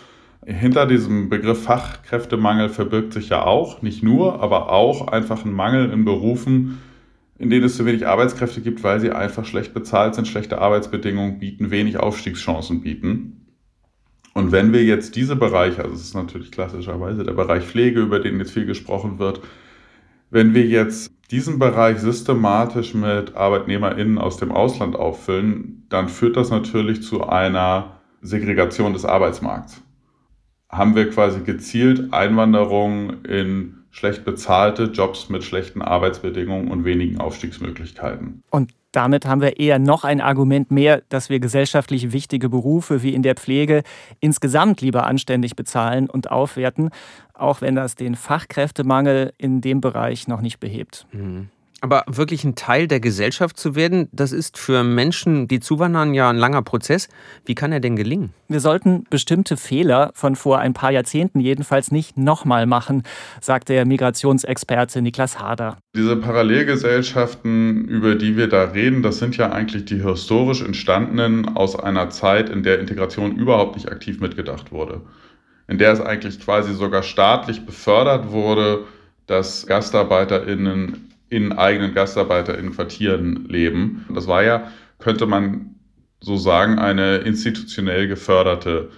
hinter 0.45 0.85
diesem 0.85 1.29
Begriff 1.29 1.63
Fachkräftemangel 1.63 2.69
verbirgt 2.69 3.13
sich 3.13 3.29
ja 3.29 3.43
auch, 3.43 3.81
nicht 3.81 4.03
nur, 4.03 4.41
aber 4.41 4.71
auch 4.71 5.07
einfach 5.07 5.45
ein 5.45 5.53
Mangel 5.53 5.91
in 5.91 6.05
Berufen, 6.05 6.81
in 7.37 7.49
denen 7.49 7.65
es 7.65 7.75
zu 7.75 7.85
wenig 7.85 8.07
Arbeitskräfte 8.07 8.61
gibt, 8.61 8.83
weil 8.83 8.99
sie 8.99 9.11
einfach 9.11 9.45
schlecht 9.45 9.73
bezahlt 9.73 10.15
sind, 10.15 10.27
schlechte 10.27 10.59
Arbeitsbedingungen 10.59 11.39
bieten, 11.39 11.71
wenig 11.71 11.97
Aufstiegschancen 11.97 12.81
bieten. 12.81 13.42
Und 14.33 14.51
wenn 14.51 14.73
wir 14.73 14.83
jetzt 14.83 15.15
diese 15.15 15.35
Bereiche, 15.35 15.83
also 15.83 15.93
es 15.93 16.01
ist 16.01 16.15
natürlich 16.15 16.51
klassischerweise 16.51 17.23
der 17.23 17.33
Bereich 17.33 17.65
Pflege, 17.65 18.01
über 18.01 18.19
den 18.19 18.39
jetzt 18.39 18.51
viel 18.51 18.65
gesprochen 18.65 19.19
wird, 19.19 19.41
wenn 20.31 20.55
wir 20.55 20.65
jetzt 20.65 21.11
diesen 21.29 21.59
Bereich 21.59 21.99
systematisch 21.99 22.95
mit 22.95 23.35
ArbeitnehmerInnen 23.35 24.17
aus 24.17 24.37
dem 24.37 24.51
Ausland 24.51 24.95
auffüllen, 24.95 25.85
dann 25.89 26.09
führt 26.09 26.37
das 26.37 26.49
natürlich 26.49 27.03
zu 27.03 27.27
einer 27.27 28.01
Segregation 28.21 28.93
des 28.93 29.05
Arbeitsmarkts. 29.05 29.81
Haben 30.69 30.95
wir 30.95 31.09
quasi 31.11 31.41
gezielt 31.41 32.11
Einwanderung 32.13 33.23
in 33.23 33.83
schlecht 33.91 34.25
bezahlte 34.25 34.85
Jobs 34.85 35.29
mit 35.29 35.43
schlechten 35.43 35.83
Arbeitsbedingungen 35.83 36.71
und 36.71 36.83
wenigen 36.83 37.19
Aufstiegsmöglichkeiten. 37.19 38.41
Und 38.49 38.73
damit 38.93 39.25
haben 39.25 39.41
wir 39.41 39.59
eher 39.59 39.79
noch 39.79 40.05
ein 40.05 40.21
Argument 40.21 40.71
mehr, 40.71 41.01
dass 41.09 41.29
wir 41.29 41.39
gesellschaftlich 41.39 42.13
wichtige 42.13 42.47
Berufe 42.47 43.03
wie 43.03 43.13
in 43.13 43.23
der 43.23 43.35
Pflege 43.35 43.83
insgesamt 44.21 44.79
lieber 44.81 45.05
anständig 45.05 45.55
bezahlen 45.55 46.09
und 46.09 46.31
aufwerten, 46.31 46.91
auch 47.33 47.59
wenn 47.61 47.75
das 47.75 47.95
den 47.95 48.15
Fachkräftemangel 48.15 49.33
in 49.37 49.61
dem 49.61 49.81
Bereich 49.81 50.27
noch 50.27 50.41
nicht 50.41 50.59
behebt. 50.59 51.07
Mhm. 51.11 51.49
Aber 51.83 52.05
wirklich 52.07 52.45
ein 52.45 52.55
Teil 52.55 52.87
der 52.87 53.01
Gesellschaft 53.01 53.57
zu 53.57 53.75
werden, 53.75 54.07
das 54.13 54.31
ist 54.31 54.57
für 54.57 54.85
Menschen, 54.85 55.49
die 55.49 55.59
zuwandern, 55.59 56.13
ja 56.13 56.29
ein 56.29 56.37
langer 56.37 56.61
Prozess. 56.61 57.09
Wie 57.43 57.55
kann 57.55 57.73
er 57.73 57.81
denn 57.81 57.97
gelingen? 57.97 58.33
Wir 58.47 58.61
sollten 58.61 59.03
bestimmte 59.09 59.57
Fehler 59.57 60.11
von 60.13 60.37
vor 60.37 60.59
ein 60.59 60.73
paar 60.73 60.91
Jahrzehnten 60.91 61.41
jedenfalls 61.41 61.91
nicht 61.91 62.17
nochmal 62.17 62.67
machen, 62.67 63.03
sagt 63.41 63.67
der 63.67 63.85
Migrationsexperte 63.85 65.01
Niklas 65.01 65.39
Harder. 65.39 65.75
Diese 65.93 66.15
Parallelgesellschaften, 66.15 67.83
über 67.89 68.15
die 68.15 68.37
wir 68.37 68.47
da 68.47 68.63
reden, 68.63 69.03
das 69.03 69.19
sind 69.19 69.35
ja 69.35 69.51
eigentlich 69.51 69.83
die 69.83 70.01
historisch 70.01 70.61
entstandenen 70.61 71.57
aus 71.57 71.77
einer 71.77 72.09
Zeit, 72.09 72.49
in 72.49 72.63
der 72.63 72.79
Integration 72.79 73.35
überhaupt 73.35 73.75
nicht 73.75 73.91
aktiv 73.91 74.21
mitgedacht 74.21 74.71
wurde. 74.71 75.01
In 75.67 75.79
der 75.79 75.91
es 75.91 75.99
eigentlich 75.99 76.39
quasi 76.39 76.73
sogar 76.73 77.03
staatlich 77.03 77.65
befördert 77.65 78.31
wurde, 78.31 78.85
dass 79.27 79.67
GastarbeiterInnen 79.67 81.09
in 81.33 81.51
eigenen 81.51 81.95
Gastarbeiter 81.95 82.57
in 82.57 82.71
Quartieren 82.71 83.45
leben. 83.49 84.05
Das 84.13 84.27
war 84.27 84.43
ja, 84.43 84.71
könnte 84.99 85.25
man 85.25 85.75
so 86.21 86.37
sagen, 86.37 86.77
eine 86.77 87.17
institutionell 87.17 88.07
geförderte 88.07 88.91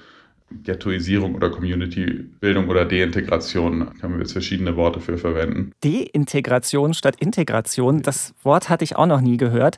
Ghettoisierung 0.64 1.36
oder 1.36 1.50
Community-Bildung 1.50 2.70
oder 2.70 2.86
Deintegration. 2.86 3.92
Können 4.00 4.14
wir 4.14 4.20
jetzt 4.20 4.34
verschiedene 4.34 4.78
Worte 4.78 5.00
für 5.00 5.18
verwenden. 5.18 5.72
Deintegration 5.84 6.94
statt 6.94 7.16
Integration, 7.20 8.02
das 8.02 8.34
Wort 8.44 8.70
hatte 8.70 8.84
ich 8.84 8.96
auch 8.96 9.08
noch 9.08 9.22
nie 9.22 9.38
gehört. 9.38 9.78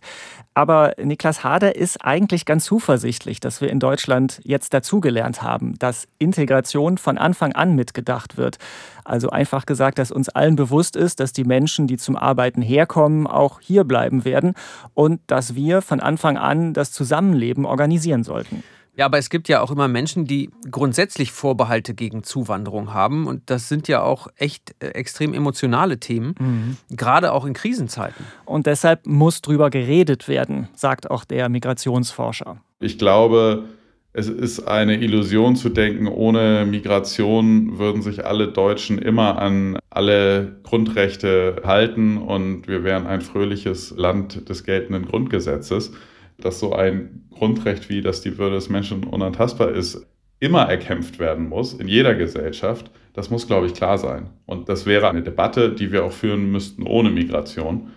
Aber 0.54 0.94
Niklas 1.02 1.44
Hader 1.44 1.76
ist 1.76 2.04
eigentlich 2.04 2.46
ganz 2.46 2.66
zuversichtlich, 2.66 3.40
dass 3.40 3.62
wir 3.62 3.70
in 3.70 3.80
Deutschland 3.80 4.42
jetzt 4.44 4.74
dazugelernt 4.74 5.42
haben, 5.42 5.78
dass 5.80 6.08
Integration 6.20 6.98
von 6.98 7.18
Anfang 7.18 7.54
an 7.54 7.76
mitgedacht 7.76 8.38
wird. 8.38 8.58
Also 9.06 9.30
einfach 9.30 9.66
gesagt, 9.66 10.00
dass 10.00 10.12
uns 10.12 10.30
allen 10.30 10.56
bewusst 10.56 10.96
ist, 10.96 11.20
dass 11.20 11.32
die 11.32 11.46
Menschen, 11.46 11.88
die 11.88 11.98
zum 11.98 12.18
Arbeiten 12.18 12.62
herkommen, 12.62 13.26
auch 13.26 13.62
hier 13.62 13.84
bleiben 13.84 14.26
werden 14.26 14.54
und 14.96 15.22
dass 15.28 15.56
wir 15.56 15.82
von 15.82 16.00
Anfang 16.00 16.38
an 16.38 16.74
das 16.74 16.92
Zusammenleben 16.92 17.66
organisieren 17.66 18.24
sollten. 18.24 18.64
Ja, 18.98 19.06
aber 19.06 19.20
es 19.20 19.30
gibt 19.30 19.48
ja 19.48 19.62
auch 19.62 19.70
immer 19.70 19.88
Menschen, 19.88 20.26
die 20.26 20.50
grundsätzlich 20.72 21.32
Vorbehalte 21.32 21.94
gegen 21.94 22.24
Zuwanderung 22.24 22.96
haben. 22.96 23.28
Und 23.28 23.44
das 23.52 23.70
sind 23.70 23.88
ja 23.88 24.02
auch 24.02 24.28
echt 24.36 24.74
äh, 24.80 24.88
extrem 24.88 25.36
emotionale 25.36 26.00
Themen, 26.00 26.34
mhm. 26.40 26.78
gerade 26.96 27.32
auch 27.32 27.46
in 27.46 27.54
Krisenzeiten. 27.54 28.26
Und 28.46 28.66
deshalb 28.66 29.06
muss 29.06 29.42
drüber 29.42 29.70
geredet 29.70 30.28
werden, 30.28 30.68
sagt 30.74 31.12
auch 31.12 31.26
der 31.26 31.48
Migrationsforscher. 31.48 32.58
Ich 32.80 32.98
glaube, 32.98 33.66
es 34.14 34.30
ist 34.30 34.62
eine 34.62 34.96
Illusion 34.96 35.56
zu 35.56 35.70
denken, 35.70 36.08
ohne 36.08 36.66
Migration 36.66 37.78
würden 37.78 38.02
sich 38.02 38.26
alle 38.26 38.48
Deutschen 38.48 38.98
immer 38.98 39.38
an 39.38 39.78
alle 39.92 40.60
Grundrechte 40.64 41.62
halten 41.64 42.18
und 42.18 42.68
wir 42.68 42.84
wären 42.84 43.06
ein 43.06 43.22
fröhliches 43.22 43.92
Land 43.96 44.50
des 44.50 44.64
geltenden 44.64 45.06
Grundgesetzes 45.06 45.92
dass 46.38 46.60
so 46.60 46.74
ein 46.74 47.28
Grundrecht 47.32 47.90
wie, 47.90 48.02
dass 48.02 48.22
die 48.22 48.38
Würde 48.38 48.56
des 48.56 48.70
Menschen 48.70 49.04
unantastbar 49.04 49.72
ist, 49.72 50.06
immer 50.40 50.64
erkämpft 50.64 51.20
werden 51.20 51.50
muss, 51.50 51.74
in 51.74 51.88
jeder 51.88 52.14
Gesellschaft, 52.16 52.92
das 53.14 53.30
muss, 53.30 53.48
glaube 53.48 53.66
ich, 53.66 53.74
klar 53.74 53.98
sein. 53.98 54.30
Und 54.46 54.70
das 54.70 54.86
wäre 54.86 55.10
eine 55.10 55.24
Debatte, 55.24 55.74
die 55.74 55.92
wir 55.92 56.06
auch 56.06 56.12
führen 56.12 56.52
müssten 56.52 56.84
ohne 56.84 57.10
Migration. 57.10 57.92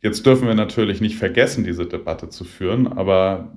Jetzt 0.00 0.24
dürfen 0.24 0.46
wir 0.46 0.54
natürlich 0.54 1.00
nicht 1.00 1.16
vergessen, 1.16 1.64
diese 1.64 1.86
Debatte 1.86 2.28
zu 2.28 2.44
führen, 2.44 2.86
aber 2.86 3.52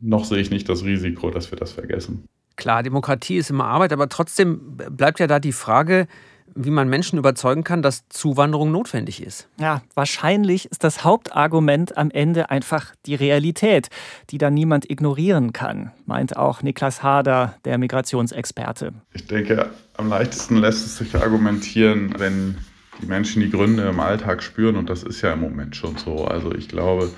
noch 0.00 0.24
sehe 0.24 0.38
ich 0.38 0.50
nicht 0.50 0.68
das 0.68 0.84
Risiko, 0.84 1.30
dass 1.30 1.50
wir 1.50 1.58
das 1.58 1.72
vergessen. 1.72 2.24
Klar, 2.56 2.82
Demokratie 2.82 3.36
ist 3.36 3.50
immer 3.50 3.64
Arbeit, 3.64 3.92
aber 3.92 4.08
trotzdem 4.08 4.76
bleibt 4.76 5.18
ja 5.18 5.26
da 5.26 5.40
die 5.40 5.52
Frage, 5.52 6.06
wie 6.54 6.70
man 6.70 6.88
Menschen 6.88 7.18
überzeugen 7.18 7.64
kann, 7.64 7.82
dass 7.82 8.08
Zuwanderung 8.08 8.70
notwendig 8.70 9.22
ist. 9.22 9.48
Ja, 9.58 9.82
wahrscheinlich 9.94 10.70
ist 10.70 10.84
das 10.84 11.04
Hauptargument 11.04 11.96
am 11.96 12.10
Ende 12.10 12.50
einfach 12.50 12.94
die 13.06 13.14
Realität, 13.14 13.88
die 14.30 14.38
dann 14.38 14.54
niemand 14.54 14.90
ignorieren 14.90 15.52
kann, 15.52 15.92
meint 16.06 16.36
auch 16.36 16.62
Niklas 16.62 17.02
Hader, 17.02 17.56
der 17.64 17.78
Migrationsexperte. 17.78 18.92
Ich 19.12 19.26
denke, 19.26 19.70
am 19.96 20.08
leichtesten 20.08 20.56
lässt 20.56 20.86
es 20.86 20.98
sich 20.98 21.14
argumentieren, 21.14 22.14
wenn 22.18 22.58
die 23.00 23.06
Menschen 23.06 23.42
die 23.42 23.50
Gründe 23.50 23.88
im 23.88 24.00
Alltag 24.00 24.42
spüren 24.42 24.76
und 24.76 24.88
das 24.88 25.02
ist 25.02 25.22
ja 25.22 25.32
im 25.32 25.40
Moment 25.40 25.76
schon 25.76 25.96
so. 25.96 26.24
Also 26.24 26.54
ich 26.54 26.68
glaube, 26.68 27.10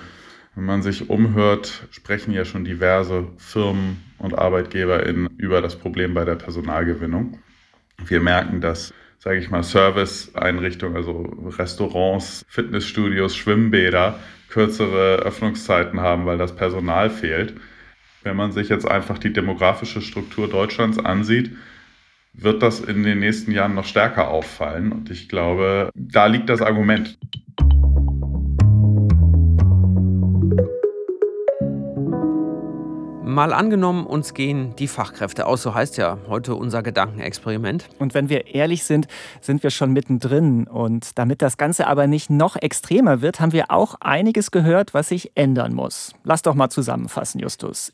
wenn 0.55 0.65
man 0.65 0.81
sich 0.81 1.09
umhört, 1.09 1.87
sprechen 1.91 2.31
ja 2.33 2.43
schon 2.43 2.65
diverse 2.65 3.27
Firmen 3.37 4.01
und 4.17 4.37
ArbeitgeberInnen 4.37 5.29
über 5.37 5.61
das 5.61 5.75
Problem 5.75 6.15
bei 6.15 6.25
der 6.25 6.35
Personalgewinnung. 6.35 7.37
Wir 8.05 8.21
merken, 8.21 8.61
dass 8.61 8.93
sage 9.19 9.39
ich 9.39 9.49
mal, 9.49 9.63
Service-Einrichtungen, 9.63 10.95
also 10.95 11.21
Restaurants, 11.57 12.45
Fitnessstudios, 12.47 13.35
Schwimmbäder 13.35 14.19
kürzere 14.49 15.17
Öffnungszeiten 15.17 15.99
haben, 15.99 16.25
weil 16.25 16.37
das 16.37 16.55
Personal 16.55 17.09
fehlt. 17.09 17.55
Wenn 18.23 18.35
man 18.35 18.51
sich 18.51 18.69
jetzt 18.69 18.87
einfach 18.87 19.17
die 19.17 19.33
demografische 19.33 20.01
Struktur 20.01 20.49
Deutschlands 20.49 20.99
ansieht, 20.99 21.51
wird 22.33 22.61
das 22.61 22.79
in 22.79 23.03
den 23.03 23.19
nächsten 23.19 23.51
Jahren 23.51 23.73
noch 23.73 23.85
stärker 23.85 24.29
auffallen. 24.29 24.91
Und 24.91 25.09
ich 25.09 25.27
glaube, 25.27 25.89
da 25.95 26.27
liegt 26.27 26.49
das 26.49 26.61
Argument. 26.61 27.17
Mal 33.27 33.51
angenommen, 33.51 34.05
uns 34.05 34.33
gehen 34.33 34.73
die 34.77 34.87
Fachkräfte 34.87 35.47
aus, 35.47 35.61
so 35.61 35.73
heißt 35.73 35.97
ja 35.97 36.17
heute 36.29 36.55
unser 36.55 36.81
Gedankenexperiment. 36.81 37.89
Und 37.99 38.13
wenn 38.13 38.29
wir 38.29 38.55
ehrlich 38.55 38.85
sind, 38.85 39.07
sind 39.41 39.63
wir 39.63 39.69
schon 39.69 39.91
mittendrin. 39.91 40.65
Und 40.65 41.19
damit 41.19 41.41
das 41.41 41.57
Ganze 41.57 41.87
aber 41.87 42.07
nicht 42.07 42.29
noch 42.29 42.55
extremer 42.55 43.21
wird, 43.21 43.41
haben 43.41 43.51
wir 43.51 43.69
auch 43.69 43.95
einiges 43.99 44.49
gehört, 44.49 44.93
was 44.93 45.09
sich 45.09 45.33
ändern 45.35 45.73
muss. 45.73 46.13
Lass 46.23 46.41
doch 46.41 46.55
mal 46.55 46.69
zusammenfassen, 46.69 47.41
Justus. 47.41 47.91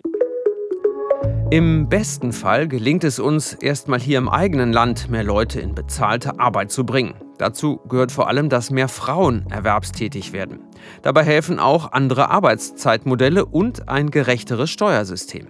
Im 1.53 1.87
besten 1.87 2.33
Fall 2.33 2.67
gelingt 2.67 3.03
es 3.03 3.19
uns, 3.19 3.53
erstmal 3.53 3.99
hier 3.99 4.17
im 4.17 4.27
eigenen 4.27 4.73
Land 4.73 5.11
mehr 5.11 5.23
Leute 5.23 5.61
in 5.61 5.75
bezahlte 5.75 6.39
Arbeit 6.39 6.71
zu 6.71 6.83
bringen. 6.83 7.13
Dazu 7.37 7.77
gehört 7.87 8.11
vor 8.11 8.27
allem, 8.27 8.49
dass 8.49 8.71
mehr 8.71 8.87
Frauen 8.87 9.45
erwerbstätig 9.51 10.33
werden. 10.33 10.61
Dabei 11.03 11.23
helfen 11.23 11.59
auch 11.59 11.91
andere 11.91 12.31
Arbeitszeitmodelle 12.31 13.45
und 13.45 13.87
ein 13.87 14.09
gerechteres 14.09 14.71
Steuersystem. 14.71 15.49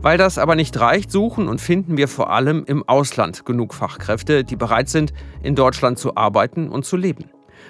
Weil 0.00 0.16
das 0.16 0.38
aber 0.38 0.54
nicht 0.54 0.80
reicht, 0.80 1.12
suchen 1.12 1.46
und 1.46 1.60
finden 1.60 1.98
wir 1.98 2.08
vor 2.08 2.30
allem 2.30 2.64
im 2.64 2.88
Ausland 2.88 3.44
genug 3.44 3.74
Fachkräfte, 3.74 4.44
die 4.44 4.56
bereit 4.56 4.88
sind, 4.88 5.12
in 5.42 5.54
Deutschland 5.54 5.98
zu 5.98 6.16
arbeiten 6.16 6.70
und 6.70 6.86
zu 6.86 6.96
leben. 6.96 7.26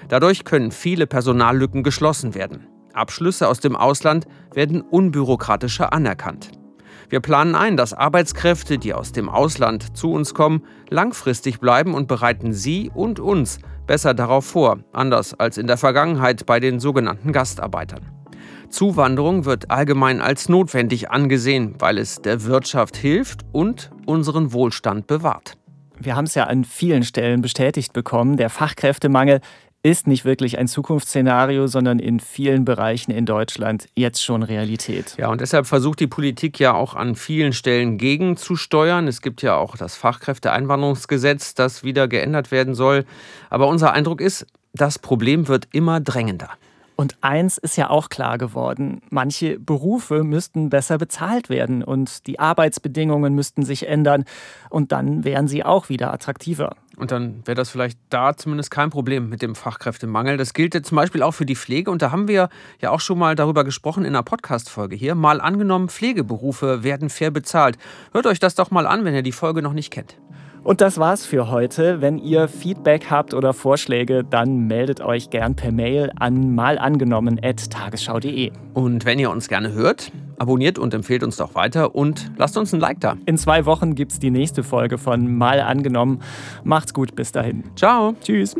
Dadurch 0.06 0.44
können 0.44 0.70
viele 0.70 1.08
Personallücken 1.08 1.82
geschlossen 1.82 2.36
werden. 2.36 2.68
Abschlüsse 2.92 3.48
aus 3.48 3.58
dem 3.58 3.74
Ausland 3.74 4.28
werden 4.54 4.80
unbürokratischer 4.80 5.92
anerkannt. 5.92 6.52
Wir 7.10 7.20
planen 7.20 7.54
ein, 7.54 7.76
dass 7.76 7.94
Arbeitskräfte, 7.94 8.78
die 8.78 8.92
aus 8.92 9.12
dem 9.12 9.30
Ausland 9.30 9.96
zu 9.96 10.12
uns 10.12 10.34
kommen, 10.34 10.64
langfristig 10.90 11.58
bleiben 11.58 11.94
und 11.94 12.06
bereiten 12.06 12.52
Sie 12.52 12.90
und 12.94 13.18
uns 13.18 13.58
besser 13.86 14.12
darauf 14.12 14.44
vor, 14.44 14.80
anders 14.92 15.32
als 15.32 15.56
in 15.56 15.66
der 15.66 15.78
Vergangenheit 15.78 16.44
bei 16.44 16.60
den 16.60 16.80
sogenannten 16.80 17.32
Gastarbeitern. 17.32 18.02
Zuwanderung 18.68 19.46
wird 19.46 19.70
allgemein 19.70 20.20
als 20.20 20.50
notwendig 20.50 21.10
angesehen, 21.10 21.76
weil 21.78 21.96
es 21.96 22.20
der 22.20 22.44
Wirtschaft 22.44 22.96
hilft 22.96 23.40
und 23.52 23.90
unseren 24.04 24.52
Wohlstand 24.52 25.06
bewahrt. 25.06 25.54
Wir 25.98 26.14
haben 26.14 26.26
es 26.26 26.34
ja 26.34 26.44
an 26.44 26.64
vielen 26.64 27.02
Stellen 27.02 27.40
bestätigt 27.40 27.94
bekommen, 27.94 28.36
der 28.36 28.50
Fachkräftemangel 28.50 29.40
ist 29.82 30.06
nicht 30.06 30.24
wirklich 30.24 30.58
ein 30.58 30.66
Zukunftsszenario, 30.66 31.66
sondern 31.68 31.98
in 31.98 32.18
vielen 32.20 32.64
Bereichen 32.64 33.12
in 33.12 33.26
Deutschland 33.26 33.88
jetzt 33.94 34.22
schon 34.24 34.42
Realität. 34.42 35.14
Ja, 35.18 35.28
und 35.28 35.40
deshalb 35.40 35.66
versucht 35.66 36.00
die 36.00 36.08
Politik 36.08 36.58
ja 36.58 36.74
auch 36.74 36.94
an 36.94 37.14
vielen 37.14 37.52
Stellen 37.52 37.96
gegenzusteuern. 37.96 39.06
Es 39.06 39.22
gibt 39.22 39.42
ja 39.42 39.56
auch 39.56 39.76
das 39.76 39.96
Fachkräfteeinwanderungsgesetz, 39.96 41.54
das 41.54 41.84
wieder 41.84 42.08
geändert 42.08 42.50
werden 42.50 42.74
soll. 42.74 43.04
Aber 43.50 43.68
unser 43.68 43.92
Eindruck 43.92 44.20
ist, 44.20 44.46
das 44.74 44.98
Problem 44.98 45.48
wird 45.48 45.68
immer 45.72 46.00
drängender. 46.00 46.50
Und 47.00 47.16
eins 47.20 47.58
ist 47.58 47.76
ja 47.76 47.90
auch 47.90 48.08
klar 48.08 48.38
geworden, 48.38 49.02
manche 49.08 49.60
Berufe 49.60 50.24
müssten 50.24 50.68
besser 50.68 50.98
bezahlt 50.98 51.48
werden 51.48 51.84
und 51.84 52.26
die 52.26 52.40
Arbeitsbedingungen 52.40 53.36
müssten 53.36 53.62
sich 53.62 53.86
ändern 53.86 54.24
und 54.68 54.90
dann 54.90 55.22
wären 55.22 55.46
sie 55.46 55.64
auch 55.64 55.90
wieder 55.90 56.12
attraktiver. 56.12 56.74
Und 56.96 57.12
dann 57.12 57.46
wäre 57.46 57.54
das 57.54 57.70
vielleicht 57.70 58.00
da 58.10 58.36
zumindest 58.36 58.72
kein 58.72 58.90
Problem 58.90 59.28
mit 59.28 59.42
dem 59.42 59.54
Fachkräftemangel. 59.54 60.38
Das 60.38 60.54
gilt 60.54 60.74
jetzt 60.74 60.88
zum 60.88 60.96
Beispiel 60.96 61.22
auch 61.22 61.30
für 61.30 61.46
die 61.46 61.54
Pflege. 61.54 61.92
Und 61.92 62.02
da 62.02 62.10
haben 62.10 62.26
wir 62.26 62.48
ja 62.80 62.90
auch 62.90 62.98
schon 62.98 63.20
mal 63.20 63.36
darüber 63.36 63.62
gesprochen 63.62 64.04
in 64.04 64.16
einer 64.16 64.24
Podcast-Folge 64.24 64.96
hier. 64.96 65.14
Mal 65.14 65.40
angenommen, 65.40 65.88
Pflegeberufe 65.88 66.82
werden 66.82 67.10
fair 67.10 67.30
bezahlt. 67.30 67.78
Hört 68.10 68.26
euch 68.26 68.40
das 68.40 68.56
doch 68.56 68.72
mal 68.72 68.88
an, 68.88 69.04
wenn 69.04 69.14
ihr 69.14 69.22
die 69.22 69.30
Folge 69.30 69.62
noch 69.62 69.72
nicht 69.72 69.92
kennt. 69.92 70.16
Und 70.62 70.80
das 70.80 70.98
war's 70.98 71.24
für 71.24 71.50
heute. 71.50 72.00
Wenn 72.00 72.18
ihr 72.18 72.48
Feedback 72.48 73.10
habt 73.10 73.34
oder 73.34 73.52
Vorschläge, 73.52 74.24
dann 74.24 74.66
meldet 74.66 75.00
euch 75.00 75.30
gern 75.30 75.54
per 75.56 75.72
Mail 75.72 76.10
an 76.18 76.54
malangenommen.tagesschau.de. 76.54 78.52
Und 78.74 79.04
wenn 79.04 79.18
ihr 79.18 79.30
uns 79.30 79.48
gerne 79.48 79.72
hört, 79.72 80.12
abonniert 80.38 80.78
und 80.78 80.94
empfehlt 80.94 81.22
uns 81.22 81.36
doch 81.36 81.54
weiter 81.54 81.94
und 81.94 82.30
lasst 82.36 82.56
uns 82.56 82.72
ein 82.72 82.80
Like 82.80 83.00
da. 83.00 83.16
In 83.26 83.36
zwei 83.38 83.66
Wochen 83.66 83.94
gibt's 83.94 84.18
die 84.18 84.30
nächste 84.30 84.62
Folge 84.62 84.98
von 84.98 85.36
Mal 85.36 85.60
angenommen. 85.60 86.20
Macht's 86.64 86.94
gut, 86.94 87.14
bis 87.16 87.32
dahin. 87.32 87.64
Ciao. 87.76 88.14
Tschüss. 88.22 88.54